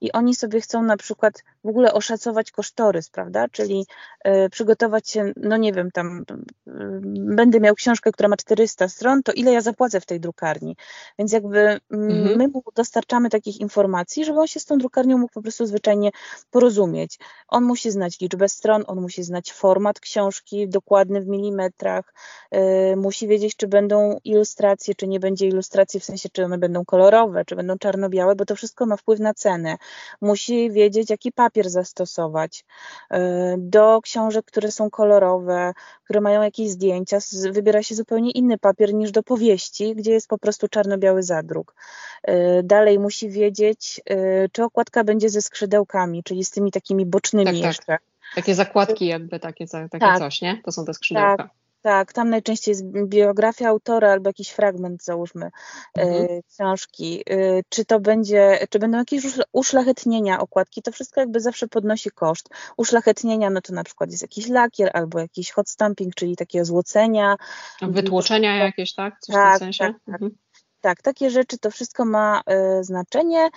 [0.00, 3.48] i oni sobie chcą na przykład w ogóle oszacować kosztorys, prawda?
[3.48, 3.86] Czyli
[4.26, 6.24] y, przygotować się, no nie wiem, tam
[6.68, 6.72] y,
[7.14, 10.76] będę miał książkę, która ma 400 stron, to ile ja zapłacę w tej drukarni?
[11.18, 12.38] Więc jakby mm, mhm.
[12.38, 16.10] my mu dostarczamy takich informacji, żeby on się z tą drukarnią mógł po prostu zwyczajnie
[16.50, 17.18] porozumieć.
[17.48, 22.14] On musi znać liczbę stron, on musi znać format książki, dokładny w milimetrach,
[22.54, 26.84] y, musi wiedzieć, czy będą ilustracje, czy nie będzie ilustracji, w sensie, czy one będą
[26.84, 29.76] kolorowe, czy będą czarno-białe, bo to wszystko ma wpływ na cenę.
[30.20, 32.64] Musi wiedzieć, jaki papier zastosować.
[33.10, 35.72] E, do książek, które są kolorowe,
[36.04, 37.18] które mają jakieś zdjęcia,
[37.52, 41.74] wybiera się zupełnie inny papier niż do powieści, gdzie jest po prostu czarno-biały zadruk.
[42.22, 47.46] E, dalej musi wiedzieć, e, czy okładka będzie ze skrzydełkami, czyli z tymi takimi bocznymi
[47.46, 47.64] tak, tak.
[47.64, 47.86] jeszcze.
[47.86, 48.02] Tak.
[48.34, 50.60] Takie zakładki jakby, takie, takie tak, coś, nie?
[50.64, 51.36] To są te skrzydełka.
[51.36, 51.61] Tak.
[51.82, 55.50] Tak, tam najczęściej jest biografia autora albo jakiś fragment, załóżmy,
[55.98, 56.42] e, mhm.
[56.42, 57.22] książki.
[57.30, 62.48] E, czy to będzie, czy będą jakieś uszlachetnienia okładki, to wszystko jakby zawsze podnosi koszt.
[62.76, 67.36] Uszlachetnienia, no to na przykład jest jakiś lakier albo jakiś hot stamping, czyli takie złocenia.
[67.82, 69.20] Wytłoczenia jakieś, tak?
[69.20, 69.84] Coś tak, w tym sensie?
[69.84, 70.14] Tak, tak.
[70.14, 70.36] Mhm.
[70.82, 72.40] Tak, takie rzeczy to wszystko ma
[72.80, 73.50] y, znaczenie.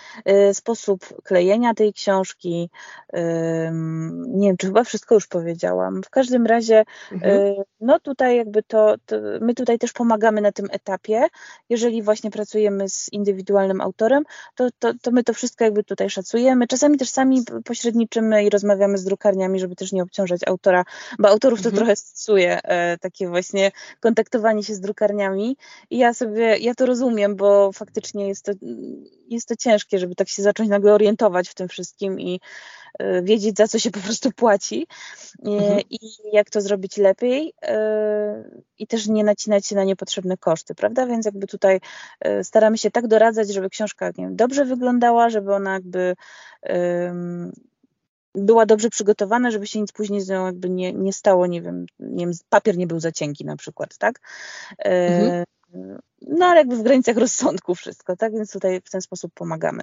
[0.50, 2.70] Y, sposób klejenia tej książki,
[3.16, 3.20] y,
[4.28, 6.04] nie wiem, czy chyba wszystko już powiedziałam.
[6.04, 7.56] W każdym razie, mhm.
[7.82, 11.28] no tutaj jakby to, to, my tutaj też pomagamy na tym etapie.
[11.70, 14.24] Jeżeli właśnie pracujemy z indywidualnym autorem,
[14.56, 16.68] to, to, to my to wszystko jakby tutaj szacujemy.
[16.68, 20.86] Czasami też sami pośredniczymy i rozmawiamy z drukarniami, żeby też nie obciążać autora,
[21.20, 21.78] bo autorów to mhm.
[21.78, 25.58] trochę stresuje, e, takie właśnie kontaktowanie się z drukarniami.
[25.90, 28.51] I ja sobie, ja to rozumiem rozumiem, bo faktycznie jest to,
[29.28, 32.39] jest to ciężkie, żeby tak się zacząć nagle orientować w tym wszystkim i
[33.01, 34.88] y, wiedzieć, za co się po prostu płaci
[35.45, 35.80] mhm.
[35.89, 35.97] i
[36.34, 37.67] jak to zrobić lepiej y,
[38.80, 41.08] i też nie nacinać się na niepotrzebne koszty, prawda?
[41.08, 41.80] Więc jakby tutaj
[42.43, 46.15] staramy się tak doradzać, żeby książka nie wiem, dobrze wyglądała, żeby ona jakby
[48.36, 51.86] była dobrze przygotowana, żeby się nic później z nią jakby nie, nie stało, nie wiem,
[51.99, 54.19] nie wiem, papier nie był za cienki na przykład, tak?
[54.78, 55.45] Mhm
[56.21, 58.34] no ale jakby w granicach rozsądku wszystko, tak?
[58.34, 59.82] Więc tutaj w ten sposób pomagamy.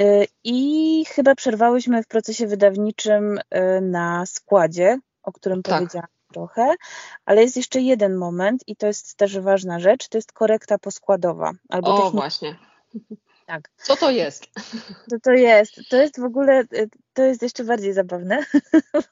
[0.00, 5.74] Y, I chyba przerwałyśmy w procesie wydawniczym y, na składzie, o którym tak.
[5.74, 6.74] powiedziałam trochę,
[7.24, 11.52] ale jest jeszcze jeden moment i to jest też ważna rzecz, to jest korekta poskładowa.
[11.68, 12.16] Albo o, technika.
[12.16, 12.56] właśnie.
[13.46, 13.70] Tak.
[13.76, 14.46] Co to jest?
[15.10, 15.80] Co to jest?
[15.90, 18.38] To jest w ogóle, y, to jest jeszcze bardziej zabawne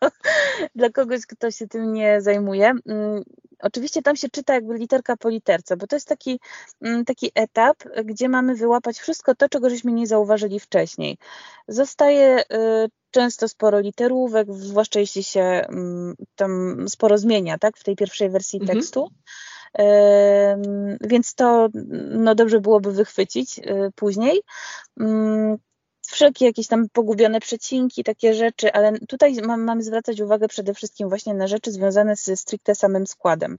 [0.75, 2.73] dla kogoś, kto się tym nie zajmuje.
[2.87, 3.23] Mm,
[3.61, 6.41] oczywiście tam się czyta jakby literka po literce, bo to jest taki,
[6.83, 11.19] mm, taki etap, gdzie mamy wyłapać wszystko to, czego żeśmy nie zauważyli wcześniej.
[11.69, 12.45] Zostaje y,
[13.11, 18.61] często sporo literówek, zwłaszcza jeśli się mm, tam sporo zmienia tak, w tej pierwszej wersji
[18.61, 18.79] mhm.
[18.79, 19.11] tekstu.
[21.01, 21.69] Więc to
[22.11, 24.43] no, dobrze byłoby wychwycić y, później.
[25.01, 25.59] Mm,
[26.07, 31.35] wszelkie jakieś tam pogubione przecinki, takie rzeczy, ale tutaj mamy zwracać uwagę przede wszystkim właśnie
[31.35, 33.57] na rzeczy związane ze stricte samym składem.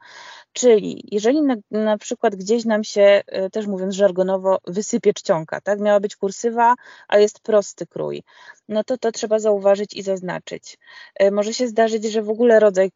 [0.54, 5.80] Czyli jeżeli na, na przykład gdzieś nam się, y, też mówiąc żargonowo, wysypie czcionka, tak?
[5.80, 6.76] Miała być kursywa,
[7.08, 8.24] a jest prosty krój,
[8.70, 10.78] no to to trzeba zauważyć i zaznaczyć.
[11.24, 12.92] Y, może się zdarzyć, że w ogóle rodzaj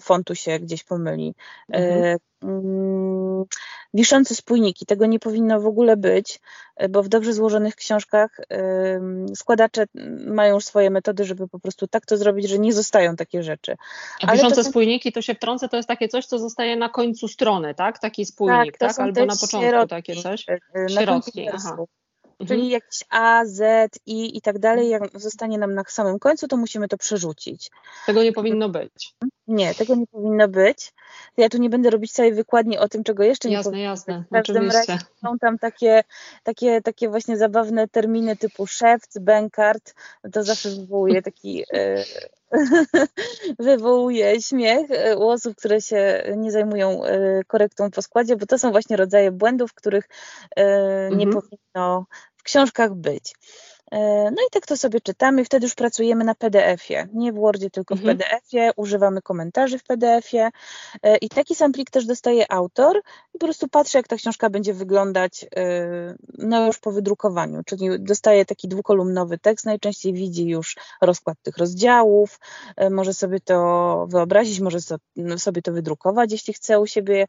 [0.00, 1.34] fontu się gdzieś pomyli.
[1.68, 2.04] Mhm.
[2.04, 3.44] E, mm,
[3.94, 6.40] wiszące spójniki, tego nie powinno w ogóle być,
[6.76, 8.40] e, bo w dobrze złożonych książkach
[9.34, 9.84] składacze
[10.26, 13.76] mają już swoje metody, żeby po prostu tak to zrobić, że nie zostają takie rzeczy.
[14.22, 14.70] A wiszące są...
[14.70, 17.98] spójniki, to się wtrącę, to jest takie coś, co zostaje na końcu strony, tak?
[17.98, 18.90] Taki spójnik, tak?
[18.90, 19.00] tak?
[19.00, 20.46] Albo na początku takie coś?
[20.48, 21.76] E, Środki, aha.
[22.40, 22.48] Mhm.
[22.48, 26.56] Czyli jakieś A, Z, I i tak dalej, jak zostanie nam na samym końcu, to
[26.56, 27.70] musimy to przerzucić.
[28.06, 29.14] Tego nie powinno być.
[29.48, 30.92] Nie, tego nie powinno być.
[31.36, 34.18] Ja tu nie będę robić całej wykładni o tym, czego jeszcze jasne, nie powinno jasne,
[34.18, 34.26] być.
[34.26, 34.92] W każdym oczywiście.
[34.92, 36.04] razie są tam takie,
[36.42, 39.94] takie, takie właśnie zabawne terminy typu szewc, bankart.
[40.32, 41.64] To zawsze wywołuje taki...
[41.72, 42.04] E,
[43.58, 48.58] wywołuje śmiech e, u osób, które się nie zajmują e, korektą po składzie, bo to
[48.58, 50.08] są właśnie rodzaje błędów, których
[51.10, 51.32] nie mhm.
[51.32, 53.34] powinno w książkach być.
[53.90, 57.70] E, no i tak to sobie czytamy, wtedy już pracujemy na PDF-ie, nie w Wordzie,
[57.70, 58.16] tylko mhm.
[58.16, 60.50] w PDF-ie, używamy komentarzy w PDF-ie
[61.02, 63.02] e, i taki sam plik też dostaje autor.
[63.34, 67.88] I po prostu patrzę, jak ta książka będzie wyglądać e, no już po wydrukowaniu, czyli
[68.00, 72.40] dostaje taki dwukolumnowy tekst, najczęściej widzi już rozkład tych rozdziałów,
[72.90, 74.78] może sobie to wyobrazić, może
[75.16, 77.26] no, sobie to wydrukować, jeśli chce u siebie.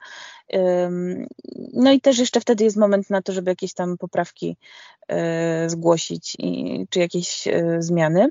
[1.74, 4.58] No i też jeszcze wtedy jest moment na to, żeby jakieś tam poprawki
[5.68, 6.55] zgłosić i,
[6.90, 8.30] czy jakieś e, zmiany.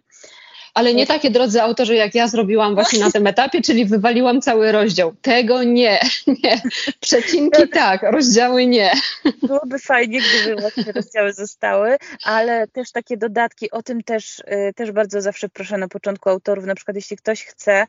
[0.75, 4.73] Ale nie takie, drodzy autorzy, jak ja zrobiłam właśnie na tym etapie, czyli wywaliłam cały
[4.73, 5.15] rozdział.
[5.23, 6.01] Tego nie,
[6.45, 6.63] nie.
[7.01, 8.93] Przecinki tak, rozdziały nie.
[9.43, 14.93] Byłoby fajnie, gdyby właśnie rozdziały zostały, ale też takie dodatki, o tym też, e, też
[14.93, 17.87] bardzo zawsze proszę na początku autorów, na przykład jeśli ktoś chce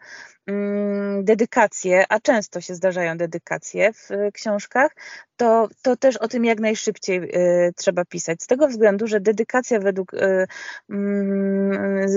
[0.48, 4.96] mm, dedykacje, a często się zdarzają dedykacje w e, książkach,
[5.38, 8.44] to, to też o tym jak najszybciej y, trzeba pisać.
[8.44, 10.48] Z tego względu, że dedykacja według y,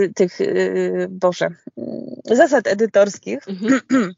[0.02, 0.40] y, tych,
[1.09, 1.49] Boże,
[2.25, 3.81] zasad edytorskich mhm.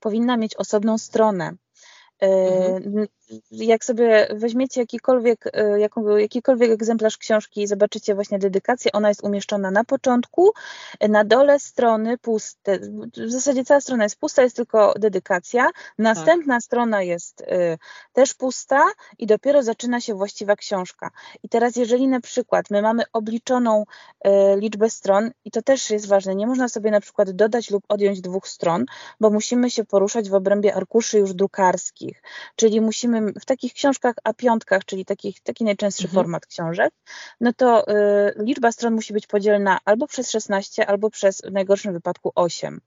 [0.00, 1.52] powinna mieć osobną stronę.
[2.20, 3.06] Mhm.
[3.50, 5.44] Jak sobie weźmiecie jakikolwiek,
[6.18, 10.50] jakikolwiek egzemplarz książki i zobaczycie właśnie dedykację, ona jest umieszczona na początku,
[11.08, 12.78] na dole strony puste,
[13.26, 16.62] w zasadzie cała strona jest pusta, jest tylko dedykacja, następna tak.
[16.62, 17.44] strona jest
[18.12, 18.84] też pusta
[19.18, 21.10] i dopiero zaczyna się właściwa książka.
[21.42, 23.84] I teraz jeżeli na przykład my mamy obliczoną
[24.56, 28.20] liczbę stron i to też jest ważne, nie można sobie na przykład dodać lub odjąć
[28.20, 28.84] dwóch stron,
[29.20, 32.22] bo musimy się poruszać w obrębie arkuszy już drukarskich,
[32.56, 36.14] czyli musimy w takich książkach A5, czyli takich, taki najczęstszy mhm.
[36.14, 36.94] format książek,
[37.40, 37.94] no to y,
[38.36, 42.80] liczba stron musi być podzielna albo przez 16, albo przez w najgorszym wypadku 8.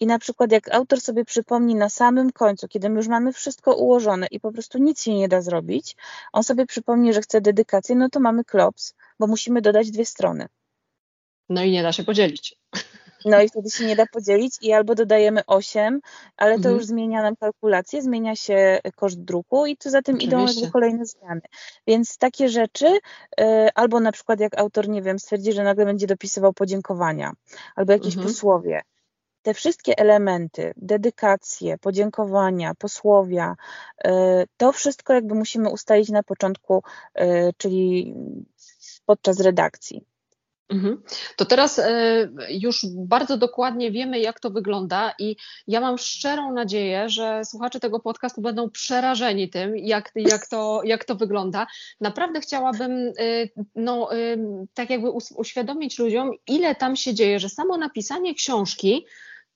[0.00, 3.74] I na przykład jak autor sobie przypomni na samym końcu, kiedy my już mamy wszystko
[3.74, 5.96] ułożone i po prostu nic się nie da zrobić,
[6.32, 10.48] on sobie przypomni, że chce dedykację, no to mamy klops, bo musimy dodać dwie strony.
[11.48, 12.56] No i nie da się podzielić.
[13.24, 16.00] No i wtedy się nie da podzielić i albo dodajemy 8,
[16.36, 16.74] ale to mhm.
[16.74, 20.36] już zmienia nam kalkulację, zmienia się koszt druku i tu za tym Oczywiście.
[20.36, 21.40] idą jakby kolejne zmiany.
[21.86, 22.86] Więc takie rzeczy,
[23.40, 27.32] y, albo na przykład jak autor, nie wiem, stwierdzi, że nagle będzie dopisywał podziękowania,
[27.76, 28.26] albo jakieś mhm.
[28.26, 28.82] posłowie,
[29.42, 33.56] te wszystkie elementy, dedykacje, podziękowania, posłowia,
[34.06, 34.10] y,
[34.56, 36.82] to wszystko jakby musimy ustalić na początku,
[37.20, 38.14] y, czyli
[39.06, 40.11] podczas redakcji.
[40.72, 41.02] Mhm.
[41.36, 47.08] To teraz e, już bardzo dokładnie wiemy, jak to wygląda, i ja mam szczerą nadzieję,
[47.08, 51.66] że słuchacze tego podcastu będą przerażeni tym, jak, jak, to, jak to wygląda.
[52.00, 53.12] Naprawdę chciałabym e,
[53.74, 54.36] no, e,
[54.74, 59.06] tak jakby uświadomić ludziom, ile tam się dzieje, że samo napisanie książki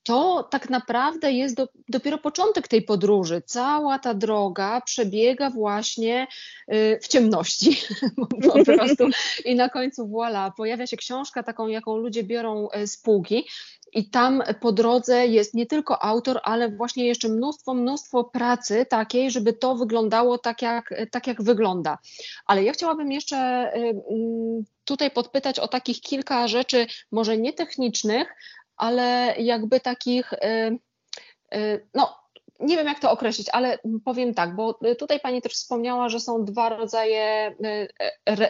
[0.07, 3.43] to tak naprawdę jest do, dopiero początek tej podróży.
[3.47, 6.27] Cała ta droga przebiega właśnie
[6.73, 7.77] y, w ciemności
[8.53, 9.09] po prostu.
[9.45, 13.45] I na końcu voilà, pojawia się książka taką, jaką ludzie biorą e, z półki.
[13.93, 19.31] I tam po drodze jest nie tylko autor, ale właśnie jeszcze mnóstwo, mnóstwo pracy takiej,
[19.31, 21.99] żeby to wyglądało tak jak, tak, jak wygląda.
[22.47, 23.37] Ale ja chciałabym jeszcze
[23.77, 28.29] y, mm, tutaj podpytać o takich kilka rzeczy, może nie technicznych,
[28.77, 30.79] ale jakby takich, y,
[31.55, 32.27] y, no
[32.61, 36.45] nie wiem jak to określić, ale powiem tak, bo tutaj Pani też wspomniała, że są
[36.45, 37.89] dwa rodzaje y,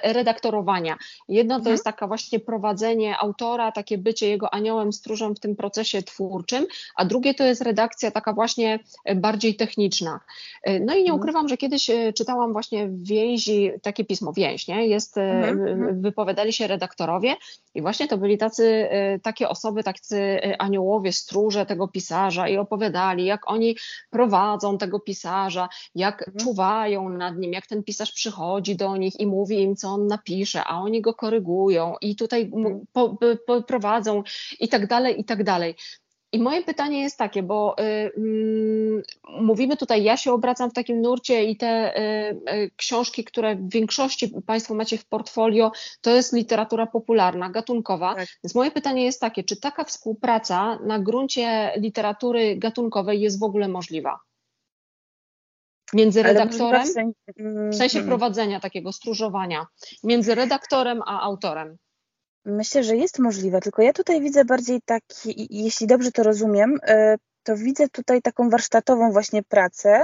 [0.03, 0.97] redaktorowania.
[1.29, 1.75] Jedno to mhm.
[1.75, 6.67] jest taka właśnie prowadzenie autora, takie bycie jego aniołem, stróżem w tym procesie twórczym,
[6.97, 8.79] a drugie to jest redakcja taka właśnie
[9.17, 10.21] bardziej techniczna.
[10.67, 11.21] No i nie mhm.
[11.21, 14.87] ukrywam, że kiedyś czytałam właśnie w więzi, takie pismo Więź, nie?
[14.87, 15.69] Jest, mhm.
[15.69, 16.03] mhm.
[16.03, 17.37] wypowiadali się redaktorowie
[17.77, 18.89] i właśnie to byli tacy,
[19.23, 23.77] takie osoby, tacy aniołowie, stróże tego pisarza i opowiadali, jak oni
[24.11, 26.37] prowadzą tego pisarza, jak mhm.
[26.37, 30.65] czuwają nad nim, jak ten pisarz przychodzi do nich i mówi im, co on napisze,
[30.65, 32.85] a oni go korygują i tutaj mhm.
[32.93, 33.17] po,
[33.47, 34.23] po, prowadzą
[34.61, 35.75] i tak dalej, i tak dalej.
[36.33, 39.03] I moje pytanie jest takie, bo y, y,
[39.41, 43.71] mówimy tutaj, ja się obracam w takim nurcie i te y, y, książki, które w
[43.71, 48.15] większości Państwo macie w portfolio, to jest literatura popularna, gatunkowa.
[48.15, 48.29] Tak.
[48.45, 53.69] Więc moje pytanie jest takie, czy taka współpraca na gruncie literatury gatunkowej jest w ogóle
[53.69, 54.19] możliwa?
[55.93, 57.15] Między redaktorem, w sensie,
[57.73, 59.67] w sensie mm, prowadzenia takiego stróżowania,
[60.05, 61.77] między redaktorem a autorem.
[62.47, 67.17] Myślę, że jest możliwe, tylko ja tutaj widzę bardziej taki, jeśli dobrze to rozumiem, e,
[67.43, 70.03] to widzę tutaj taką warsztatową właśnie pracę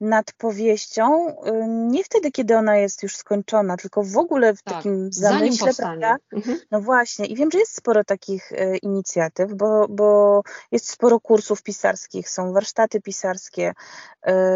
[0.00, 4.74] nad powieścią, e, nie wtedy, kiedy ona jest już skończona, tylko w ogóle w tak,
[4.74, 6.16] takim zamyśle, prawda?
[6.32, 6.58] Mhm.
[6.70, 11.62] No właśnie, i wiem, że jest sporo takich e, inicjatyw, bo, bo jest sporo kursów
[11.62, 13.72] pisarskich, są warsztaty pisarskie,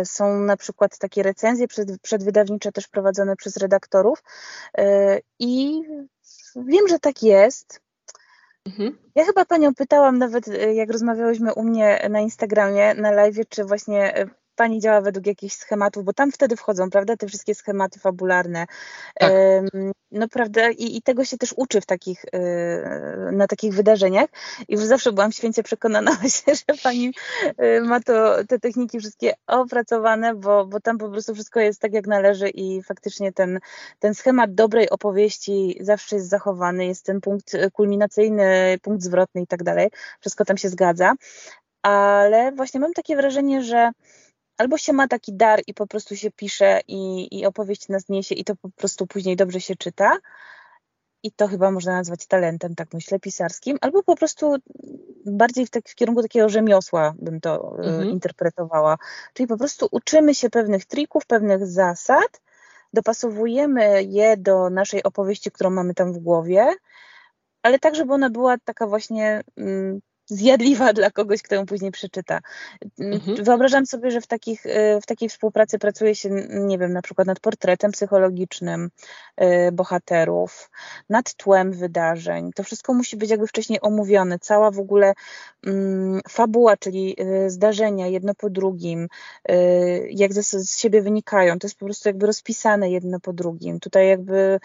[0.05, 4.22] są na przykład takie recenzje przed, przedwydawnicze też prowadzone przez redaktorów
[5.39, 5.83] i
[6.65, 7.81] wiem, że tak jest.
[8.67, 8.99] Mhm.
[9.15, 13.65] Ja chyba panią pytałam nawet, e, jak rozmawiałyśmy u mnie na Instagramie, na live, czy
[13.65, 14.27] właśnie e,
[14.57, 18.67] pani działa według jakichś schematów, bo tam wtedy wchodzą, prawda, te wszystkie schematy fabularne.
[19.19, 19.33] Tak.
[20.11, 24.31] No prawda, I, i, tego się też uczy w takich, y, na takich wydarzeniach.
[24.69, 27.13] I już zawsze byłam święcie przekonana się, że pani
[27.63, 31.93] y, ma to, te techniki wszystkie opracowane, bo, bo tam po prostu wszystko jest tak,
[31.93, 33.59] jak należy i faktycznie ten,
[33.99, 39.63] ten schemat dobrej opowieści zawsze jest zachowany, jest ten punkt kulminacyjny, punkt zwrotny i tak
[39.63, 39.89] dalej.
[40.21, 41.15] Wszystko tam się zgadza.
[41.83, 43.91] Ale właśnie mam takie wrażenie, że
[44.59, 48.35] albo się ma taki dar i po prostu się pisze i, i opowieść nas niesie
[48.35, 50.19] i to po prostu później dobrze się czyta.
[51.23, 54.55] I to chyba można nazwać talentem, tak myślę, pisarskim, albo po prostu
[55.27, 58.11] bardziej w, tak, w kierunku takiego rzemiosła bym to e, mhm.
[58.11, 58.99] interpretowała.
[59.35, 62.41] Czyli po prostu uczymy się pewnych trików, pewnych zasad,
[62.93, 66.75] dopasowujemy je do naszej opowieści, którą mamy tam w głowie,
[67.63, 72.41] ale tak, żeby ona była taka właśnie mm, zjadliwa dla kogoś, kto ją później przeczyta.
[72.99, 73.45] Mhm.
[73.45, 77.27] Wyobrażam sobie, że w, takich, y, w takiej współpracy pracuje się, nie wiem, na przykład
[77.27, 78.91] nad portretem psychologicznym
[79.41, 80.70] y, bohaterów,
[81.09, 82.51] nad tłem wydarzeń.
[82.53, 84.39] To wszystko musi być jakby wcześniej omówione.
[84.39, 85.14] Cała w ogóle
[85.66, 89.09] um, fabuła, czyli y, zdarzenia jedno po drugim,
[90.11, 91.59] jak z siebie wynikają.
[91.59, 93.81] To jest po prostu jakby rozpisane jedno po drugim.
[93.81, 94.61] Tutaj jakby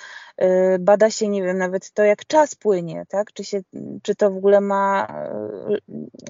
[0.79, 3.33] bada się, nie wiem, nawet to, jak czas płynie, tak?
[3.33, 3.61] Czy, się,
[4.01, 5.07] czy to w ogóle ma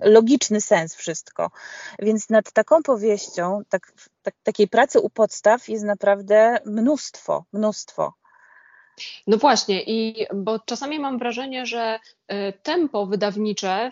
[0.03, 1.51] logiczny sens wszystko.
[1.99, 8.13] Więc nad taką powieścią, tak, tak, takiej pracy u podstaw jest naprawdę mnóstwo, mnóstwo.
[9.27, 13.91] No właśnie, i bo czasami mam wrażenie, że e, tempo wydawnicze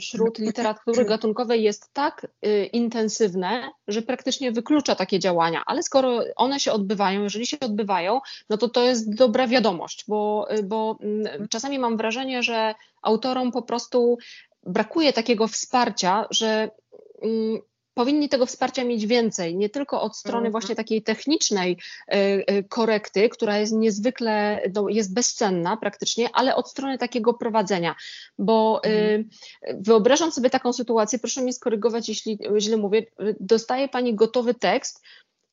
[0.00, 6.60] wśród literatury gatunkowej jest tak y, intensywne, że praktycznie wyklucza takie działania, ale skoro one
[6.60, 11.48] się odbywają, jeżeli się odbywają, no to to jest dobra wiadomość, bo, y, bo mm,
[11.48, 14.18] czasami mam wrażenie, że autorom po prostu
[14.66, 16.70] brakuje takiego wsparcia, że
[17.22, 17.58] mm,
[17.98, 20.52] powinni tego wsparcia mieć więcej, nie tylko od strony mhm.
[20.52, 21.78] właśnie takiej technicznej
[22.08, 27.94] e, e, korekty, która jest niezwykle, no, jest bezcenna praktycznie, ale od strony takiego prowadzenia,
[28.38, 29.28] bo e, mhm.
[29.80, 33.06] wyobrażam sobie taką sytuację, proszę mnie skorygować, jeśli źle mówię,
[33.40, 35.02] dostaje Pani gotowy tekst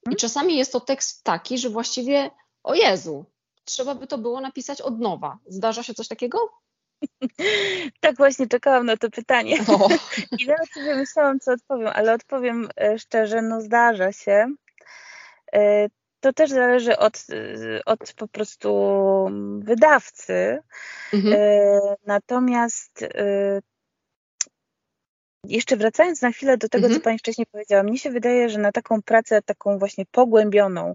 [0.06, 0.18] i mhm.
[0.18, 2.32] czasami jest to tekst taki, że właściwie,
[2.64, 3.26] o Jezu,
[3.64, 5.38] trzeba by to było napisać od nowa.
[5.48, 6.65] Zdarza się coś takiego?
[8.00, 9.58] Tak właśnie czekałam na to pytanie.
[10.40, 14.48] I nawet sobie myślałam, co odpowiem, ale odpowiem e, szczerze, no zdarza się.
[15.54, 15.88] E,
[16.20, 18.70] to też zależy od, e, od po prostu
[19.60, 20.60] wydawcy.
[21.14, 21.36] Mhm.
[22.06, 23.06] Natomiast
[25.50, 27.02] jeszcze wracając na chwilę do tego, mhm.
[27.02, 30.94] co Pani wcześniej powiedziała, mnie się wydaje, że na taką pracę, taką właśnie pogłębioną,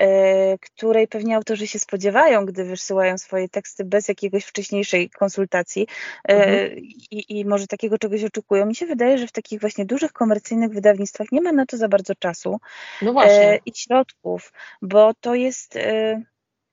[0.00, 5.86] e, której pewnie autorzy się spodziewają, gdy wysyłają swoje teksty bez jakiegoś wcześniejszej konsultacji
[6.28, 6.78] e, mhm.
[7.10, 10.70] i, i, może takiego czegoś oczekują, mi się wydaje, że w takich właśnie dużych komercyjnych
[10.70, 12.60] wydawnictwach nie ma na to za bardzo czasu
[13.02, 15.78] no e, i środków, bo to jest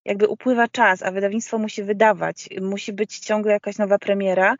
[0.05, 4.55] jakby upływa czas, a wydawnictwo musi wydawać, musi być ciągle jakaś nowa premiera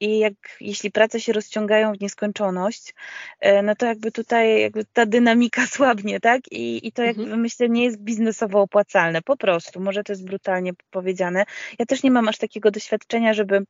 [0.00, 2.94] i jak, jeśli prace się rozciągają w nieskończoność,
[3.40, 6.52] e, no to jakby tutaj jakby ta dynamika słabnie, tak?
[6.52, 7.40] I, i to jakby mhm.
[7.40, 11.44] myślę nie jest biznesowo opłacalne, po prostu, może to jest brutalnie powiedziane.
[11.78, 13.64] Ja też nie mam aż takiego doświadczenia, żeby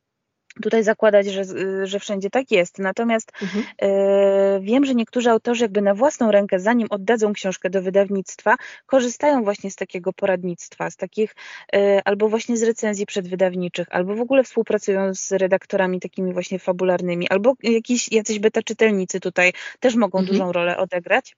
[0.62, 1.44] tutaj zakładać, że,
[1.86, 2.78] że wszędzie tak jest.
[2.78, 3.64] Natomiast mhm.
[3.78, 9.44] e, wiem, że niektórzy autorzy jakby na własną rękę, zanim oddadzą książkę do wydawnictwa, korzystają
[9.44, 11.34] właśnie z takiego poradnictwa, z takich
[11.74, 17.28] e, albo właśnie z recenzji przedwydawniczych, albo w ogóle współpracują z redaktorami takimi właśnie fabularnymi,
[17.28, 20.38] albo jakiś, jacyś beta czytelnicy tutaj też mogą mhm.
[20.38, 21.36] dużą rolę odegrać.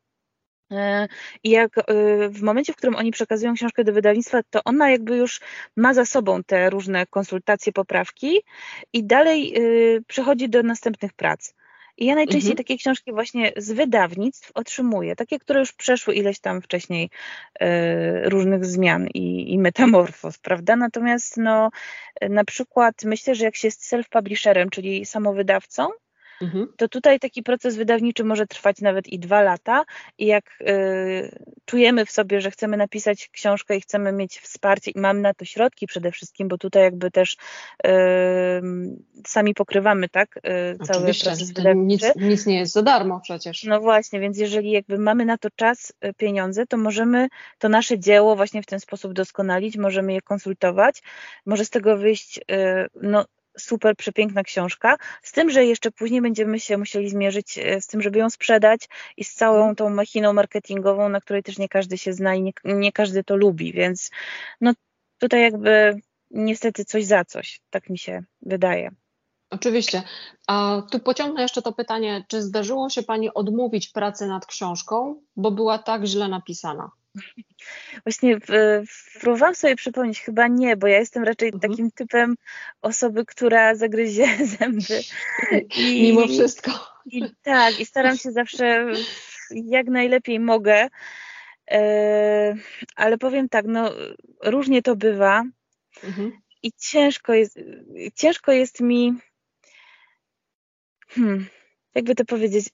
[0.73, 1.09] E,
[1.45, 1.83] I jak e,
[2.29, 5.41] w momencie, w którym oni przekazują książkę do wydawnictwa, to ona jakby już
[5.77, 8.41] ma za sobą te różne konsultacje, poprawki
[8.93, 9.61] i dalej e,
[10.07, 11.55] przechodzi do następnych prac.
[11.99, 12.57] I ja najczęściej mhm.
[12.57, 17.11] takie książki właśnie z wydawnictw otrzymuję, takie, które już przeszły ileś tam wcześniej
[18.25, 20.77] różnych zmian i, i metamorfoz, prawda?
[20.77, 21.71] Natomiast no,
[22.31, 25.89] na przykład myślę, że jak się jest self-publisherem, czyli samowydawcą,
[26.43, 26.69] Mhm.
[26.77, 29.85] to tutaj taki proces wydawniczy może trwać nawet i dwa lata
[30.19, 35.01] i jak y, czujemy w sobie, że chcemy napisać książkę i chcemy mieć wsparcie i
[35.01, 37.37] mamy na to środki przede wszystkim, bo tutaj jakby też
[37.87, 37.91] y,
[39.27, 40.41] sami pokrywamy tak y,
[40.87, 42.13] cały Oczywiście, proces wydawniczy.
[42.17, 43.65] Nic, nic nie jest za darmo przecież.
[43.65, 47.29] No właśnie, więc jeżeli jakby mamy na to czas, y, pieniądze, to możemy
[47.59, 51.03] to nasze dzieło właśnie w ten sposób doskonalić, możemy je konsultować,
[51.47, 52.43] może z tego wyjść y,
[53.03, 53.25] no,
[53.59, 58.03] super przepiękna książka, z tym, że jeszcze później będziemy się musieli zmierzyć e, z tym,
[58.03, 62.13] żeby ją sprzedać i z całą tą machiną marketingową, na której też nie każdy się
[62.13, 64.11] zna i nie, nie każdy to lubi, więc
[64.61, 64.73] no
[65.19, 66.01] tutaj jakby
[66.31, 68.91] niestety coś za coś, tak mi się wydaje.
[69.51, 70.03] Oczywiście.
[70.47, 75.51] A tu pociągnę jeszcze to pytanie, czy zdarzyło się Pani odmówić pracy nad książką, bo
[75.51, 76.91] była tak źle napisana?
[78.05, 78.39] Właśnie
[79.21, 81.71] próbowałam sobie przypomnieć, chyba nie, bo ja jestem raczej mhm.
[81.71, 82.37] takim typem
[82.83, 84.27] osoby, która zagryzie
[84.59, 85.01] zęby.
[85.77, 86.71] I, Mimo wszystko.
[87.07, 88.87] I, tak, i staram się zawsze
[89.51, 90.89] jak najlepiej mogę.
[91.71, 92.55] E,
[92.97, 93.93] ale powiem tak, no
[94.43, 95.45] różnie to bywa
[96.05, 96.33] mhm.
[96.63, 97.59] i ciężko jest,
[98.15, 99.15] ciężko jest mi
[101.09, 101.47] hmm,
[101.95, 102.65] jakby to powiedzieć,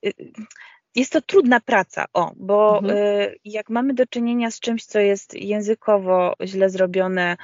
[0.95, 2.99] jest to trudna praca, o, bo mhm.
[2.99, 7.37] y, jak mamy do czynienia z czymś, co jest językowo źle zrobione,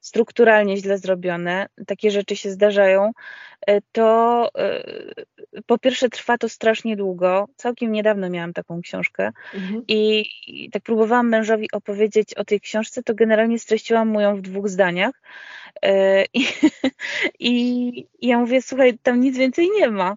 [0.00, 3.12] strukturalnie źle zrobione, takie rzeczy się zdarzają,
[3.70, 4.48] y, to
[5.56, 7.48] y, po pierwsze trwa to strasznie długo.
[7.56, 9.84] Całkiem niedawno miałam taką książkę mhm.
[9.88, 14.40] i, i, tak próbowałam mężowi opowiedzieć o tej książce, to generalnie streściłam mu ją w
[14.40, 15.22] dwóch zdaniach
[17.38, 17.88] i,
[18.20, 20.16] i ja mówię, słuchaj, tam nic więcej nie ma.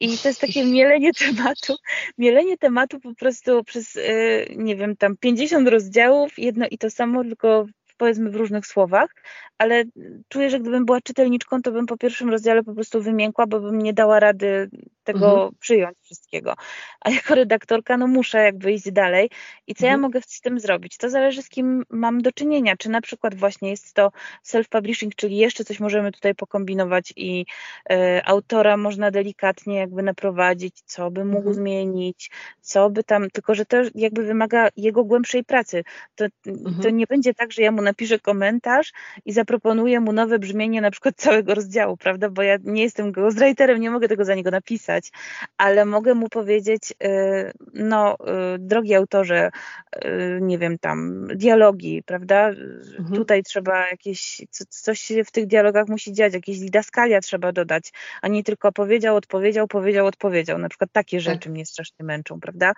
[0.00, 1.76] I to jest takie mielenie tematu,
[2.18, 7.24] mielenie tematu po prostu przez, y, nie wiem, tam 50 rozdziałów, jedno i to samo,
[7.24, 7.66] tylko
[7.98, 9.14] powiedzmy w różnych słowach,
[9.58, 9.84] ale
[10.28, 13.78] czuję, że gdybym była czytelniczką, to bym po pierwszym rozdziale po prostu wymiękła, bo bym
[13.78, 14.70] nie dała rady
[15.04, 15.50] tego mhm.
[15.60, 16.54] przyjąć wszystkiego.
[17.00, 19.30] A jako redaktorka, no muszę jakby iść dalej.
[19.66, 19.92] I co mhm.
[19.92, 20.96] ja mogę z tym zrobić?
[20.96, 22.76] To zależy z kim mam do czynienia.
[22.76, 24.12] Czy na przykład właśnie jest to
[24.46, 27.46] self-publishing, czyli jeszcze coś możemy tutaj pokombinować i
[27.92, 27.94] y,
[28.24, 31.54] autora można delikatnie jakby naprowadzić, co by mógł mhm.
[31.54, 32.30] zmienić,
[32.60, 35.84] co by tam, tylko że to jakby wymaga jego głębszej pracy.
[36.14, 36.82] To, mhm.
[36.82, 38.92] to nie będzie tak, że ja mu napiszę komentarz
[39.24, 42.30] i zaproponuję mu nowe brzmienie na przykład całego rozdziału, prawda?
[42.30, 45.10] Bo ja nie jestem ghostwriterem, nie mogę tego za niego napisać,
[45.56, 48.16] ale mogę mu powiedzieć, y, no,
[48.54, 49.50] y, drogi autorze,
[49.96, 52.48] y, nie wiem, tam, dialogi, prawda?
[52.48, 53.16] Mhm.
[53.16, 58.28] Tutaj trzeba jakieś, coś się w tych dialogach musi dziać, jakieś didaskalia trzeba dodać, a
[58.28, 60.58] nie tylko powiedział, odpowiedział, powiedział, odpowiedział.
[60.58, 61.24] Na przykład takie tak.
[61.24, 61.52] rzeczy tak.
[61.52, 62.72] mnie strasznie męczą, prawda?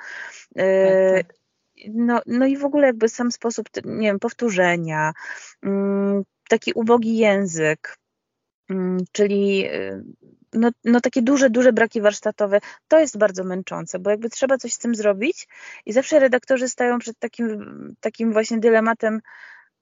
[0.54, 1.39] Tak, tak.
[1.88, 5.12] No, no i w ogóle jakby sam sposób, nie wiem, powtórzenia,
[5.62, 7.96] mm, taki ubogi język,
[8.70, 10.04] mm, czyli y,
[10.52, 14.72] no, no takie duże, duże braki warsztatowe, to jest bardzo męczące, bo jakby trzeba coś
[14.72, 15.48] z tym zrobić
[15.86, 19.20] i zawsze redaktorzy stają przed takim, takim właśnie dylematem,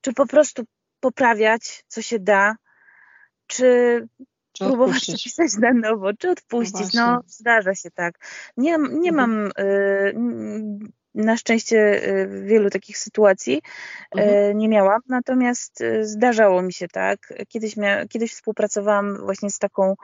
[0.01, 0.65] czy po prostu
[1.01, 2.57] poprawiać, co się da,
[3.47, 4.07] czy,
[4.53, 6.95] czy próbować to pisać na nowo, czy odpuścić.
[6.95, 8.19] No, no zdarza się tak.
[8.57, 9.15] Nie, nie mhm.
[9.15, 10.15] mam y,
[11.15, 14.59] na szczęście y, wielu takich sytuacji y, mhm.
[14.59, 17.35] nie miałam, natomiast y, zdarzało mi się tak.
[17.49, 19.95] Kiedyś, mia- kiedyś współpracowałam właśnie z taką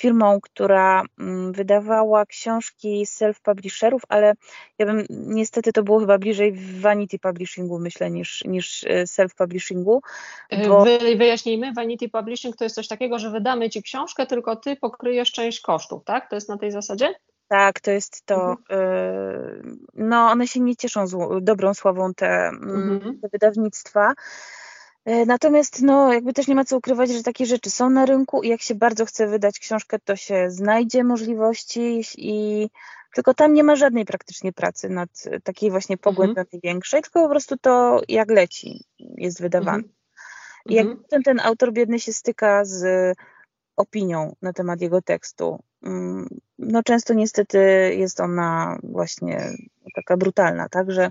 [0.00, 4.34] firmą, która mm, wydawała książki self-publisherów, ale
[4.78, 9.98] ja bym, niestety to było chyba bliżej vanity publishingu, myślę, niż, niż self-publishingu.
[10.68, 10.84] Bo...
[11.16, 15.60] Wyjaśnijmy, vanity publishing to jest coś takiego, że wydamy Ci książkę, tylko Ty pokryjesz część
[15.60, 16.30] kosztów, tak?
[16.30, 17.14] To jest na tej zasadzie?
[17.48, 18.50] Tak, to jest to.
[18.50, 19.86] Mhm.
[19.94, 21.04] No, one się nie cieszą
[21.40, 23.20] dobrą sławą, te, mm, mhm.
[23.20, 24.14] te wydawnictwa.
[25.04, 28.42] E, natomiast no, jakby też nie ma co ukrywać, że takie rzeczy są na rynku
[28.42, 32.70] i jak się bardzo chce wydać książkę, to się znajdzie możliwości i
[33.14, 35.10] tylko tam nie ma żadnej praktycznie pracy nad
[35.44, 36.60] takiej właśnie pogłębionej mhm.
[36.64, 39.76] większej, tylko po prostu to jak leci jest wydawane.
[39.76, 39.94] Mhm.
[40.66, 41.04] I jak mhm.
[41.10, 42.84] ten, ten autor biedny się styka z
[43.76, 45.62] opinią na temat jego tekstu,
[46.58, 47.58] no często niestety
[47.98, 49.50] jest ona właśnie
[49.94, 51.10] taka brutalna, tak, że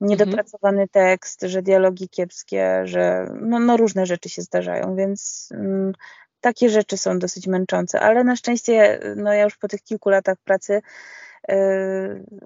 [0.00, 0.88] niedopracowany mhm.
[0.88, 5.92] tekst, że dialogi kiepskie, że no, no różne rzeczy się zdarzają, więc mm,
[6.40, 10.38] takie rzeczy są dosyć męczące, ale na szczęście no ja już po tych kilku latach
[10.44, 10.82] pracy
[11.48, 11.56] yy,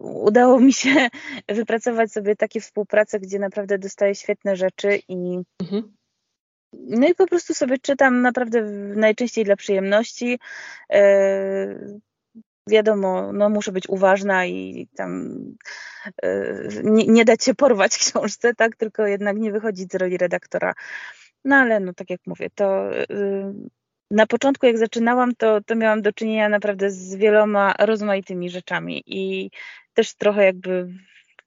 [0.01, 1.09] udało mi się
[1.49, 5.93] wypracować sobie takie współprace, gdzie naprawdę dostaję świetne rzeczy i mhm.
[6.73, 8.62] No i po prostu sobie czytam naprawdę
[8.97, 10.39] najczęściej dla przyjemności.
[10.91, 12.01] Yy,
[12.68, 15.37] wiadomo, no muszę być uważna i tam
[16.23, 20.75] yy, nie, nie, dać się porwać książce, tak, tylko jednak nie wychodzić z roli redaktora.
[21.45, 23.55] No ale no tak jak mówię, to yy,
[24.11, 29.51] na początku jak zaczynałam, to, to miałam do czynienia naprawdę z wieloma rozmaitymi rzeczami i
[29.95, 30.89] też trochę jakby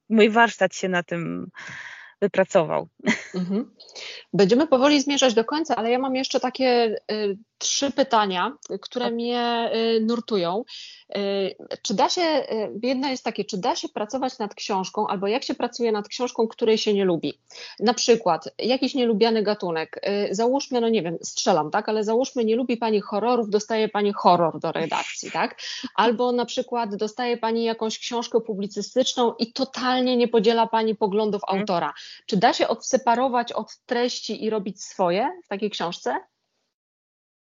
[0.10, 1.50] mój warsztat się na tym
[2.22, 2.88] wypracował.
[3.36, 3.72] Mhm.
[4.34, 9.72] Będziemy powoli zmierzać do końca, ale ja mam jeszcze takie y, trzy pytania, które mnie
[9.76, 10.64] y, nurtują.
[11.18, 15.28] Y, czy da się, y, jedno jest takie, czy da się pracować nad książką, albo
[15.28, 17.40] jak się pracuje nad książką, której się nie lubi?
[17.80, 20.02] Na przykład jakiś nielubiany gatunek.
[20.32, 24.60] Załóżmy, no nie wiem, strzelam, tak, ale załóżmy, nie lubi Pani horrorów, dostaje Pani horror
[24.60, 25.62] do redakcji, tak?
[25.96, 31.60] Albo na przykład dostaje Pani jakąś książkę publicystyczną i totalnie nie podziela Pani poglądów mhm.
[31.60, 31.94] autora.
[32.26, 36.16] Czy da się odseparować od treści i robić swoje w takiej książce?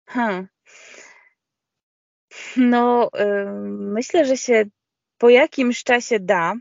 [0.08, 0.48] Hmm.
[2.56, 3.10] No,
[3.68, 4.64] myślę, że się
[5.18, 6.54] po jakimś czasie da,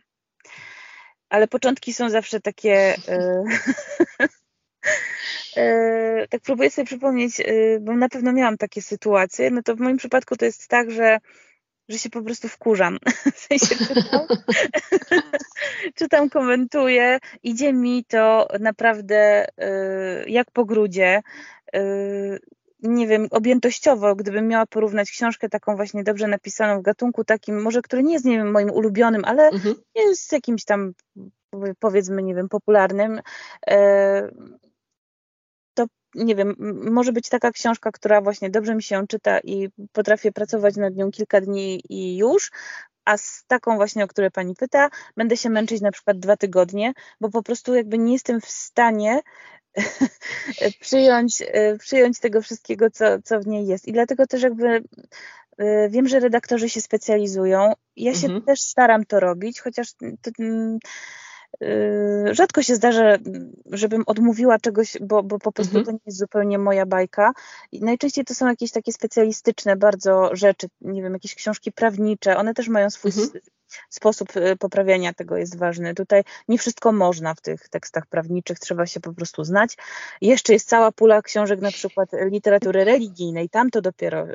[1.30, 2.96] ale początki są zawsze takie.
[2.96, 3.44] Y,
[5.62, 9.52] y, tak próbuję sobie przypomnieć, y, bo na pewno miałam takie sytuacje.
[9.52, 11.18] No to w moim przypadku to jest tak, że
[11.90, 12.98] że się po prostu wkurzam.
[13.36, 14.28] W sensie czytam,
[15.96, 19.46] czytam komentuję, idzie mi to naprawdę
[20.28, 21.22] jak po grudzie.
[22.80, 27.82] Nie wiem, objętościowo, gdybym miała porównać książkę taką właśnie dobrze napisaną w gatunku takim, może
[27.82, 29.76] który nie jest, nie wiem, moim ulubionym, ale mhm.
[29.96, 30.94] jest jakimś tam,
[31.80, 33.22] powiedzmy, nie wiem, popularnym,
[33.68, 34.32] e,
[35.74, 36.56] to nie wiem,
[36.92, 41.12] może być taka książka, która właśnie dobrze mi się czyta i potrafię pracować nad nią
[41.12, 42.52] kilka dni i już,
[43.08, 46.94] a z taką właśnie, o której pani pyta, będę się męczyć na przykład dwa tygodnie,
[47.22, 49.20] bo po prostu jakby nie jestem w stanie
[50.82, 53.88] przyjąć, e, przyjąć tego wszystkiego, co, co w niej jest.
[53.88, 54.84] I dlatego też jakby
[55.58, 57.74] e, wiem, że redaktorzy się specjalizują.
[57.96, 58.42] Ja się mhm.
[58.44, 60.80] też staram to robić, chociaż to, mm,
[62.32, 63.18] rzadko się zdarza,
[63.66, 65.86] żebym odmówiła czegoś, bo, bo po prostu mhm.
[65.86, 67.32] to nie jest zupełnie moja bajka.
[67.72, 72.54] I najczęściej to są jakieś takie specjalistyczne bardzo rzeczy, nie wiem, jakieś książki prawnicze, one
[72.54, 73.42] też mają swój mhm
[73.90, 75.96] sposób y, poprawiania tego jest ważny.
[75.96, 79.78] Tutaj nie wszystko można w tych tekstach prawniczych, trzeba się po prostu znać.
[80.22, 84.34] Jeszcze jest cała pula książek na przykład literatury religijnej, tam to dopiero y,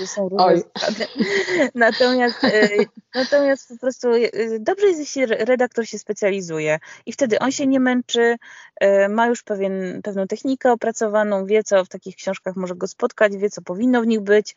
[0.00, 1.06] y, są różne zasady.
[1.74, 2.38] Natomiast,
[3.14, 4.08] natomiast po prostu
[4.60, 8.36] dobrze jest, jeśli redaktor się specjalizuje i wtedy on się nie męczy,
[9.08, 13.50] ma już pewien, pewną technikę opracowaną, wie co w takich książkach może go spotkać, wie
[13.50, 14.54] co powinno w nich być,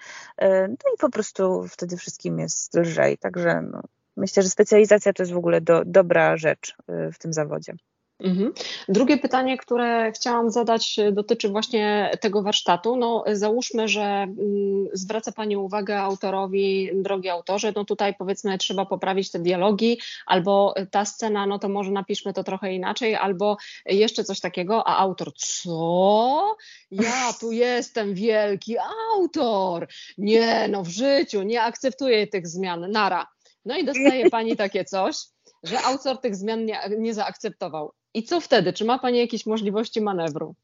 [0.69, 3.17] no i po prostu wtedy wszystkim jest lżej.
[3.17, 3.81] Także no,
[4.17, 7.73] myślę, że specjalizacja to jest w ogóle do, dobra rzecz y, w tym zawodzie.
[8.19, 8.53] Mhm.
[8.89, 12.95] Drugie pytanie, które chciałam zadać, y, dotyczy właśnie tego warsztatu.
[12.95, 19.31] No, załóżmy, że mm, zwraca Pani uwagę autorowi, drogi autorze, no tutaj powiedzmy trzeba poprawić
[19.31, 24.39] te dialogi, albo ta scena, no to może napiszmy to trochę inaczej, albo jeszcze coś
[24.39, 26.55] takiego, a autor, co?
[26.91, 28.75] Ja tu jestem wielki
[29.13, 29.87] autor.
[30.17, 32.91] Nie, no w życiu nie akceptuję tych zmian.
[32.91, 33.36] Nara.
[33.67, 35.15] No i dostaje Pani takie coś,
[35.63, 37.93] że autor tych zmian nie, nie zaakceptował.
[38.13, 38.73] I co wtedy?
[38.73, 40.55] Czy ma Pani jakieś możliwości manewru?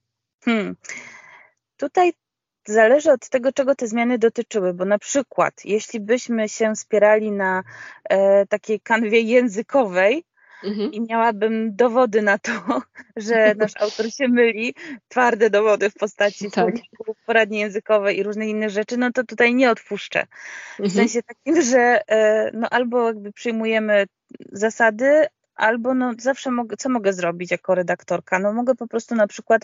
[0.46, 0.76] Hmm.
[1.78, 2.14] Tutaj
[2.68, 7.64] zależy od tego, czego te zmiany dotyczyły, bo na przykład, jeśli byśmy się spierali na
[8.04, 10.26] e, takiej kanwie językowej,
[10.64, 10.92] mhm.
[10.92, 12.52] i miałabym dowody na to,
[13.16, 14.76] że nasz autor się myli,
[15.08, 16.76] twarde dowody w postaci tak.
[17.26, 20.26] poradni językowej i różnych innych rzeczy, no to tutaj nie odpuszczę.
[20.76, 20.92] W mhm.
[20.92, 24.06] sensie takim, że e, no albo jakby przyjmujemy
[24.52, 28.40] zasady, albo no zawsze mogę, co mogę zrobić jako redaktorka?
[28.40, 29.62] No mogę po prostu na przykład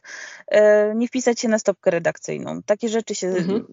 [0.47, 2.63] e, nie wpisać się na stopkę redakcyjną.
[2.63, 3.65] Takie rzeczy się mhm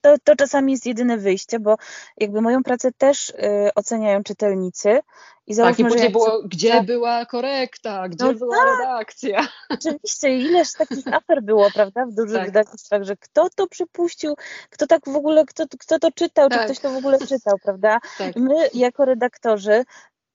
[0.00, 1.76] to, to czasami jest jedyne wyjście, bo
[2.16, 3.34] jakby moją pracę też y,
[3.74, 5.00] oceniają czytelnicy.
[5.46, 9.48] I tak, i że było, gdzie tak, była korekta, gdzie no była tak, redakcja.
[9.68, 12.46] Oczywiście, ileż takich afer było, prawda, w dużych tak.
[12.46, 14.34] wydawnictwach, że kto to przypuścił,
[14.70, 16.64] kto tak w ogóle, kto, kto to czytał, czy tak.
[16.64, 17.98] ktoś to w ogóle czytał, prawda?
[18.18, 18.36] Tak.
[18.36, 19.84] My jako redaktorzy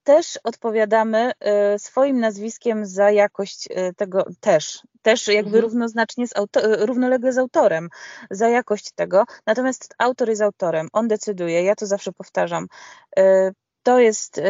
[0.06, 1.32] też odpowiadamy
[1.74, 5.64] y, swoim nazwiskiem za jakość y, tego też, też jakby mhm.
[5.64, 7.88] równoznacznie z auto, y, równolegle z autorem
[8.30, 9.24] za jakość tego.
[9.46, 12.66] Natomiast autor jest autorem, on decyduje, ja to zawsze powtarzam.
[13.82, 14.40] To jest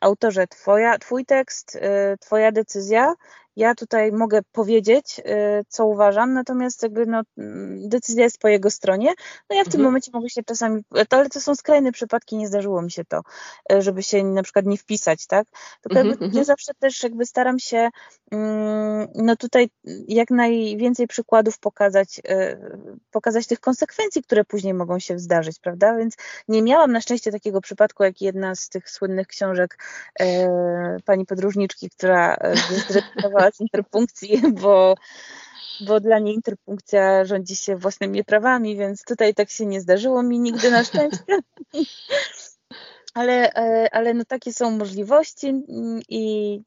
[0.00, 1.78] autorze twoja, twój tekst,
[2.20, 3.14] twoja decyzja
[3.56, 8.70] ja tutaj mogę powiedzieć, y, co uważam, natomiast jakby no, mm, decyzja jest po jego
[8.70, 9.14] stronie.
[9.50, 9.84] No ja w tym mhm.
[9.84, 13.20] momencie mogę się czasami, ale to są skrajne przypadki, nie zdarzyło mi się to,
[13.72, 15.46] y, żeby się na przykład nie wpisać, tak?
[15.80, 16.44] Tylko jakby mhm, ja mhm.
[16.44, 17.88] zawsze też jakby staram się
[18.30, 19.68] mm, no tutaj
[20.08, 22.58] jak najwięcej przykładów pokazać, y,
[23.10, 25.96] pokazać tych konsekwencji, które później mogą się zdarzyć, prawda?
[25.96, 26.14] Więc
[26.48, 29.78] nie miałam na szczęście takiego przypadku, jak jedna z tych słynnych książek
[31.04, 32.36] pani podróżniczki, która
[32.88, 34.94] zrezygnowała z interpunkcji, bo,
[35.86, 40.40] bo dla niej interpunkcja rządzi się własnymi prawami, więc tutaj tak się nie zdarzyło mi
[40.40, 41.24] nigdy na szczęście.
[43.14, 45.52] Ale, e, ale no takie są możliwości
[46.08, 46.60] i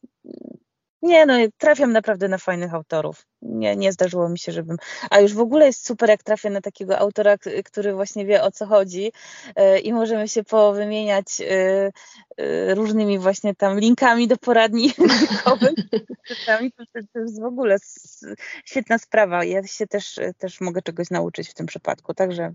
[1.02, 3.26] nie, no trafiam naprawdę na fajnych autorów.
[3.50, 4.78] Nie, nie zdarzyło mi się, żebym.
[5.10, 7.36] A już w ogóle jest super, jak trafię na takiego autora,
[7.66, 9.12] który właśnie wie o co chodzi
[9.56, 11.45] e, i możemy się powymieniać e,
[12.38, 15.74] e, różnymi właśnie tam linkami do poradni językowych.
[17.14, 17.78] to jest w ogóle
[18.66, 19.43] świetna sprawa.
[19.43, 22.14] Ja się też, też mogę czegoś nauczyć w tym przypadku.
[22.14, 22.54] Także,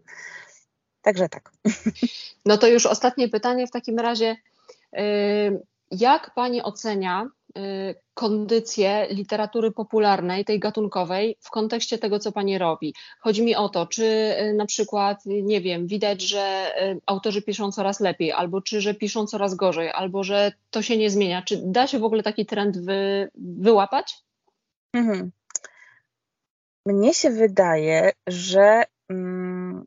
[1.03, 1.53] także tak.
[2.47, 4.36] No to już ostatnie pytanie w takim razie.
[5.90, 7.28] Jak Pani ocenia
[8.14, 12.94] kondycję literatury popularnej, tej gatunkowej, w kontekście tego, co Pani robi.
[13.20, 17.72] Chodzi mi o to, czy y, na przykład, nie wiem, widać, że y, autorzy piszą
[17.72, 21.42] coraz lepiej, albo czy, że piszą coraz gorzej, albo że to się nie zmienia.
[21.42, 24.14] Czy da się w ogóle taki trend wy, wyłapać?
[24.92, 25.30] Mhm.
[26.86, 28.84] Mnie się wydaje, że.
[29.09, 29.86] Mm,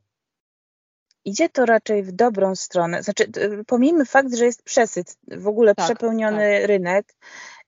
[1.28, 3.02] idzie to raczej w dobrą stronę.
[3.02, 3.24] Znaczy,
[3.66, 6.68] pomijmy fakt, że jest przesyt, w ogóle tak, przepełniony tak.
[6.68, 7.14] rynek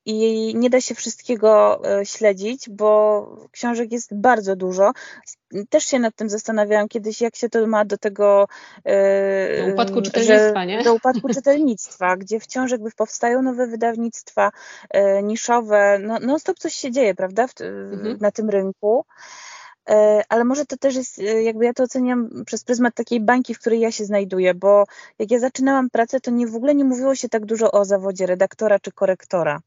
[0.07, 4.93] i nie da się wszystkiego e, śledzić, bo książek jest bardzo dużo.
[5.71, 8.49] Też się nad tym zastanawiałam kiedyś, jak się to ma do tego
[8.85, 10.83] e, do upadku czytelnictwa, nie?
[10.83, 14.51] Do upadku czytelnictwa, gdzie wciąż jakby powstają nowe wydawnictwa
[14.91, 15.99] e, niszowe.
[16.03, 18.19] No, no stop coś się dzieje, prawda, w, mhm.
[18.21, 19.05] na tym rynku
[20.29, 23.81] ale może to też jest, jakby ja to oceniam przez pryzmat takiej bańki, w której
[23.81, 24.85] ja się znajduję, bo
[25.19, 28.27] jak ja zaczynałam pracę, to nie w ogóle nie mówiło się tak dużo o zawodzie
[28.27, 29.61] redaktora czy korektora.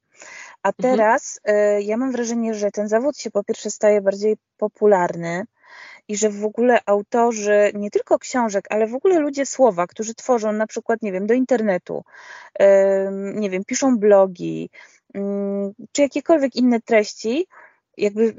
[0.64, 0.74] A mhm.
[0.92, 1.82] teraz mhm.
[1.82, 5.46] ja mam wrażenie, że ten zawód się po pierwsze staje bardziej popularny
[6.08, 10.52] i że w ogóle autorzy nie tylko książek, ale w ogóle ludzie słowa, którzy tworzą
[10.52, 12.04] na przykład, nie wiem, do internetu,
[13.36, 14.70] nie wiem, piszą blogi,
[15.92, 17.48] czy jakiekolwiek inne treści,
[17.98, 18.34] jakby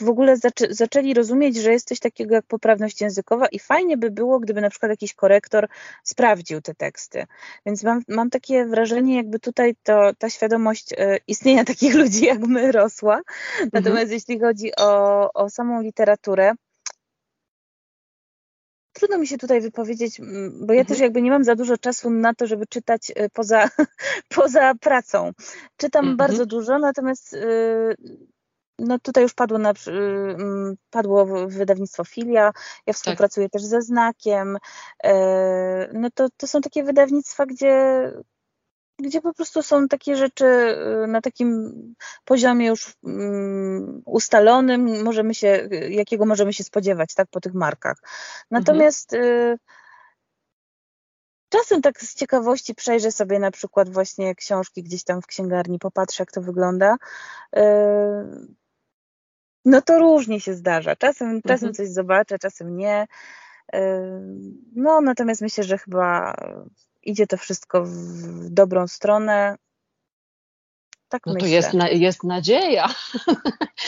[0.00, 4.10] w, ogóle zaczę, zaczęli rozumieć, że jest coś takiego jak poprawność językowa i fajnie by
[4.10, 5.68] było, gdyby na przykład jakiś korektor
[6.04, 7.26] sprawdził te teksty.
[7.66, 12.40] Więc mam, mam takie wrażenie, jakby tutaj to, ta świadomość e, istnienia takich ludzi jak
[12.40, 13.16] my rosła.
[13.16, 13.70] Mhm.
[13.72, 16.52] Natomiast jeśli chodzi o, o samą literaturę,
[18.92, 20.20] trudno mi się tutaj wypowiedzieć,
[20.60, 20.86] bo ja mhm.
[20.86, 23.68] też jakby nie mam za dużo czasu na to, żeby czytać e, poza,
[24.36, 25.32] poza pracą.
[25.76, 26.16] Czytam mhm.
[26.16, 27.96] bardzo dużo, natomiast y,
[28.78, 32.52] no tutaj już padło, na, mm, padło wydawnictwo Filia,
[32.86, 33.52] ja współpracuję tak.
[33.52, 34.58] też ze Znakiem.
[35.04, 38.12] E, no to, to są takie wydawnictwa, gdzie,
[38.98, 40.44] gdzie po prostu są takie rzeczy
[41.04, 41.72] y, na takim
[42.24, 47.96] poziomie już mm, ustalonym, możemy się, jakiego możemy się spodziewać tak, po tych markach.
[48.50, 49.58] Natomiast mhm.
[51.48, 56.22] Czasem tak z ciekawości przejrzę sobie na przykład właśnie książki gdzieś tam w księgarni, popatrzę
[56.22, 56.96] jak to wygląda.
[59.66, 60.96] No to różnie się zdarza.
[60.96, 61.42] Czasem, mhm.
[61.42, 63.06] czasem coś zobaczę, czasem nie.
[64.76, 66.34] No natomiast myślę, że chyba
[67.02, 69.56] idzie to wszystko w dobrą stronę.
[71.08, 71.48] Tak no myślę.
[71.48, 72.88] to jest, na, jest nadzieja.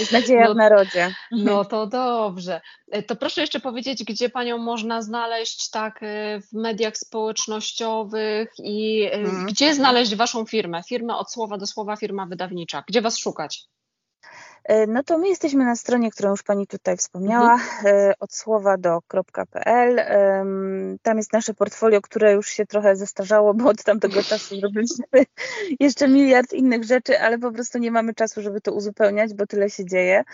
[0.00, 1.14] Jest nadzieja no, w narodzie.
[1.30, 2.60] No to dobrze.
[2.90, 9.08] E, to proszę jeszcze powiedzieć, gdzie Panią można znaleźć tak e, w mediach społecznościowych i
[9.12, 9.46] hmm.
[9.46, 10.82] gdzie znaleźć Waszą firmę?
[10.88, 12.84] Firmę od słowa do słowa, firma wydawnicza.
[12.88, 13.68] Gdzie Was szukać?
[14.68, 17.96] E, no to my jesteśmy na stronie, którą już Pani tutaj wspomniała, mhm.
[17.96, 20.00] E, od słowa do.pl.
[21.02, 25.04] Tam jest nasze portfolio, które już się trochę zestarzało, bo od tamtego czasu zrobiliśmy
[25.80, 29.70] jeszcze miliard innych rzeczy, ale po prostu nie mamy czasu, żeby to uzupełniać, bo tyle
[29.70, 30.24] się dzieje.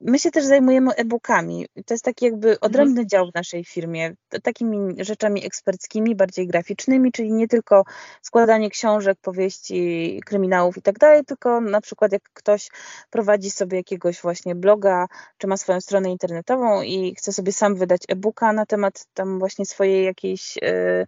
[0.00, 1.66] My się też zajmujemy e-bookami.
[1.86, 2.58] To jest taki jakby mhm.
[2.60, 3.08] odrębny mhm.
[3.08, 7.84] dział w naszej firmie, takimi rzeczami eksperckimi, bardziej graficznymi, czyli nie tylko
[8.22, 12.68] składanie książek, powieści, kryminałów i tak dalej, tylko na przykład jak ktoś
[13.10, 15.06] prowadzi sobie jakiegoś właśnie bloga,
[15.38, 19.66] czy ma swoją stronę internetową i chce sobie sam wydać e-booka na temat tam właśnie
[19.66, 21.06] swojej jakiejś, yy,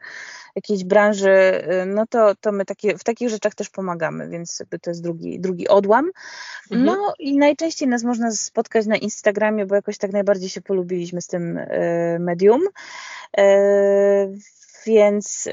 [0.57, 4.91] jakiejś branży, yy, no to, to my takie, w takich rzeczach też pomagamy, więc to
[4.91, 6.11] jest drugi, drugi odłam.
[6.71, 6.85] Mhm.
[6.85, 11.27] No i najczęściej nas można spotkać na Instagramie, bo jakoś tak najbardziej się polubiliśmy z
[11.27, 12.63] tym yy, medium.
[14.87, 15.49] Więc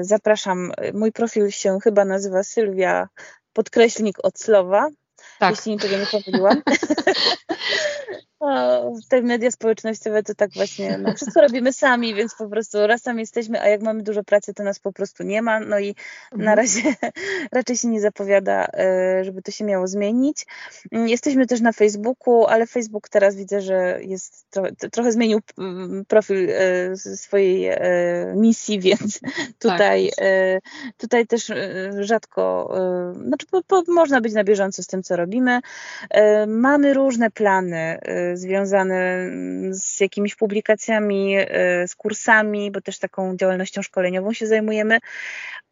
[0.00, 0.72] zapraszam.
[0.94, 3.08] Mój profil się chyba nazywa Sylwia
[3.52, 4.88] podkreślnik od słowa,
[5.38, 5.56] tak.
[5.56, 6.62] jeśli niczego nie pomyliłam.
[9.08, 13.20] te media społecznościowe to tak właśnie, no, wszystko robimy sami, więc po prostu raz sami
[13.20, 16.44] jesteśmy, a jak mamy dużo pracy, to nas po prostu nie ma, no i mhm.
[16.44, 16.82] na razie
[17.52, 20.46] raczej się nie zapowiada, e, żeby to się miało zmienić.
[20.92, 26.04] Mm, jesteśmy też na Facebooku, ale Facebook teraz widzę, że jest trochę, trochę zmienił mm,
[26.08, 27.78] profil e, swojej e,
[28.36, 29.20] misji, więc
[29.58, 30.26] tutaj, tak.
[30.96, 31.52] tutaj też
[32.00, 32.74] rzadko,
[33.26, 35.60] znaczy po, po, można być na bieżąco z tym, co robimy.
[36.46, 37.98] Mamy różne plany
[38.36, 39.30] związane
[39.70, 44.98] z jakimiś publikacjami, e, z kursami, bo też taką działalnością szkoleniową się zajmujemy,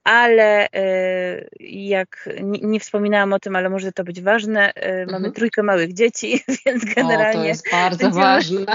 [0.06, 5.10] ale e, jak nie, wspominałam o tym, ale może to być ważne, e, mhm.
[5.10, 7.40] mamy trójkę małych dzieci, więc generalnie.
[7.40, 8.66] O, to jest bardzo będziemy, ważne.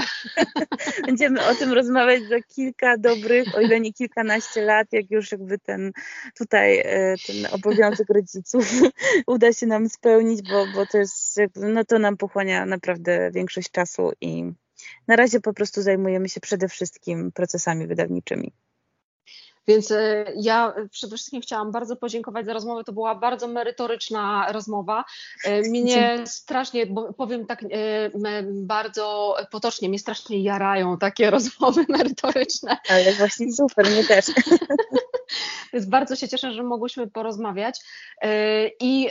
[1.06, 5.58] będziemy o tym rozmawiać za kilka dobrych, o ile nie kilkanaście lat, jak już jakby
[5.58, 5.92] ten
[6.38, 6.84] tutaj
[7.26, 8.70] ten obowiązek rodziców
[9.26, 14.12] uda się nam spełnić, bo, bo to jest, no to nam pochłania naprawdę większość czasu
[14.20, 14.52] i
[15.08, 18.52] na razie po prostu zajmujemy się przede wszystkim procesami wydawniczymi.
[19.68, 22.84] Więc e, ja przede wszystkim chciałam bardzo podziękować za rozmowę.
[22.84, 25.04] To była bardzo merytoryczna rozmowa.
[25.44, 27.68] E, mnie strasznie, powiem tak e,
[28.46, 32.76] bardzo potocznie, mnie strasznie jarają takie rozmowy merytoryczne.
[32.88, 34.26] Ale właśnie super, mnie też.
[35.72, 37.80] Więc bardzo się cieszę, że mogłyśmy porozmawiać.
[38.80, 39.08] I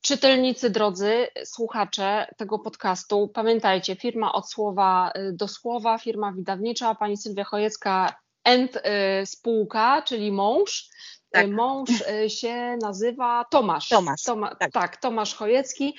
[0.00, 7.44] czytelnicy drodzy, słuchacze tego podcastu, pamiętajcie, firma od słowa do słowa, firma wydawnicza, pani Sylwia
[7.44, 8.14] Chojecka
[8.44, 8.82] and
[9.24, 10.90] spółka, czyli mąż.
[11.30, 11.50] Y, tak.
[11.50, 11.90] Mąż
[12.24, 13.88] y, się nazywa Tomasz.
[13.88, 14.22] Tomasz.
[14.22, 14.72] Toma, tak.
[14.72, 14.96] tak.
[14.96, 15.96] Tomasz Chojecki.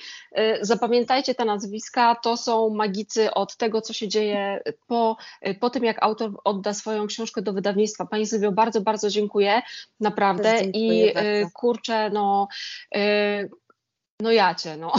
[0.60, 5.16] Zapamiętajcie te nazwiska, to są magicy od tego, co się dzieje po,
[5.60, 8.06] po tym, jak autor odda swoją książkę do wydawnictwa.
[8.06, 9.62] Pani Sylwio, bardzo, bardzo dziękuję,
[10.00, 10.60] naprawdę.
[10.60, 11.50] I bardzo.
[11.54, 12.48] kurczę, no
[14.22, 14.92] no ja cię, no.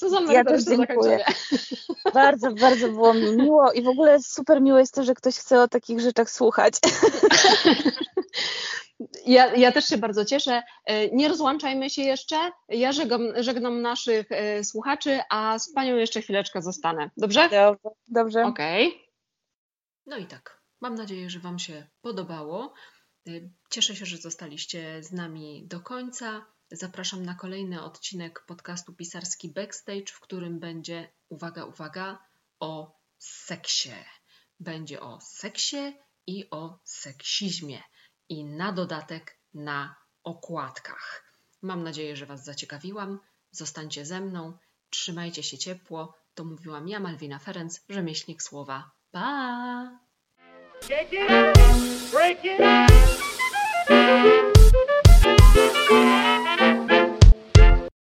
[0.00, 1.24] Co za ja też dziękuję.
[2.14, 5.62] Bardzo, bardzo było mi miło i w ogóle super miło jest to, że ktoś chce
[5.62, 6.74] o takich rzeczach słuchać.
[9.26, 10.62] Ja, ja też się bardzo cieszę.
[10.84, 12.36] E, nie rozłączajmy się jeszcze.
[12.68, 17.10] Ja żegnam, żegnam naszych e, słuchaczy, a z Panią jeszcze chwileczkę zostanę.
[17.16, 17.42] Dobrze?
[17.42, 17.76] Dobrze.
[18.08, 18.44] dobrze.
[18.44, 18.88] Okej.
[18.88, 19.00] Okay.
[20.06, 20.62] No i tak.
[20.80, 22.74] Mam nadzieję, że Wam się podobało.
[23.70, 26.46] Cieszę się, że zostaliście z nami do końca.
[26.70, 32.18] Zapraszam na kolejny odcinek podcastu Pisarski Backstage, w którym będzie, uwaga, uwaga,
[32.60, 34.04] o seksie.
[34.60, 35.92] Będzie o seksie
[36.26, 37.82] i o seksizmie.
[38.28, 41.24] I na dodatek na okładkach.
[41.62, 43.20] Mam nadzieję, że Was zaciekawiłam.
[43.50, 44.58] Zostańcie ze mną,
[44.90, 46.14] trzymajcie się ciepło.
[46.34, 48.90] To mówiłam ja, Malwina Ferenc, rzemieślnik słowa.
[49.10, 50.09] Pa!
[50.82, 52.90] Shake it, break it.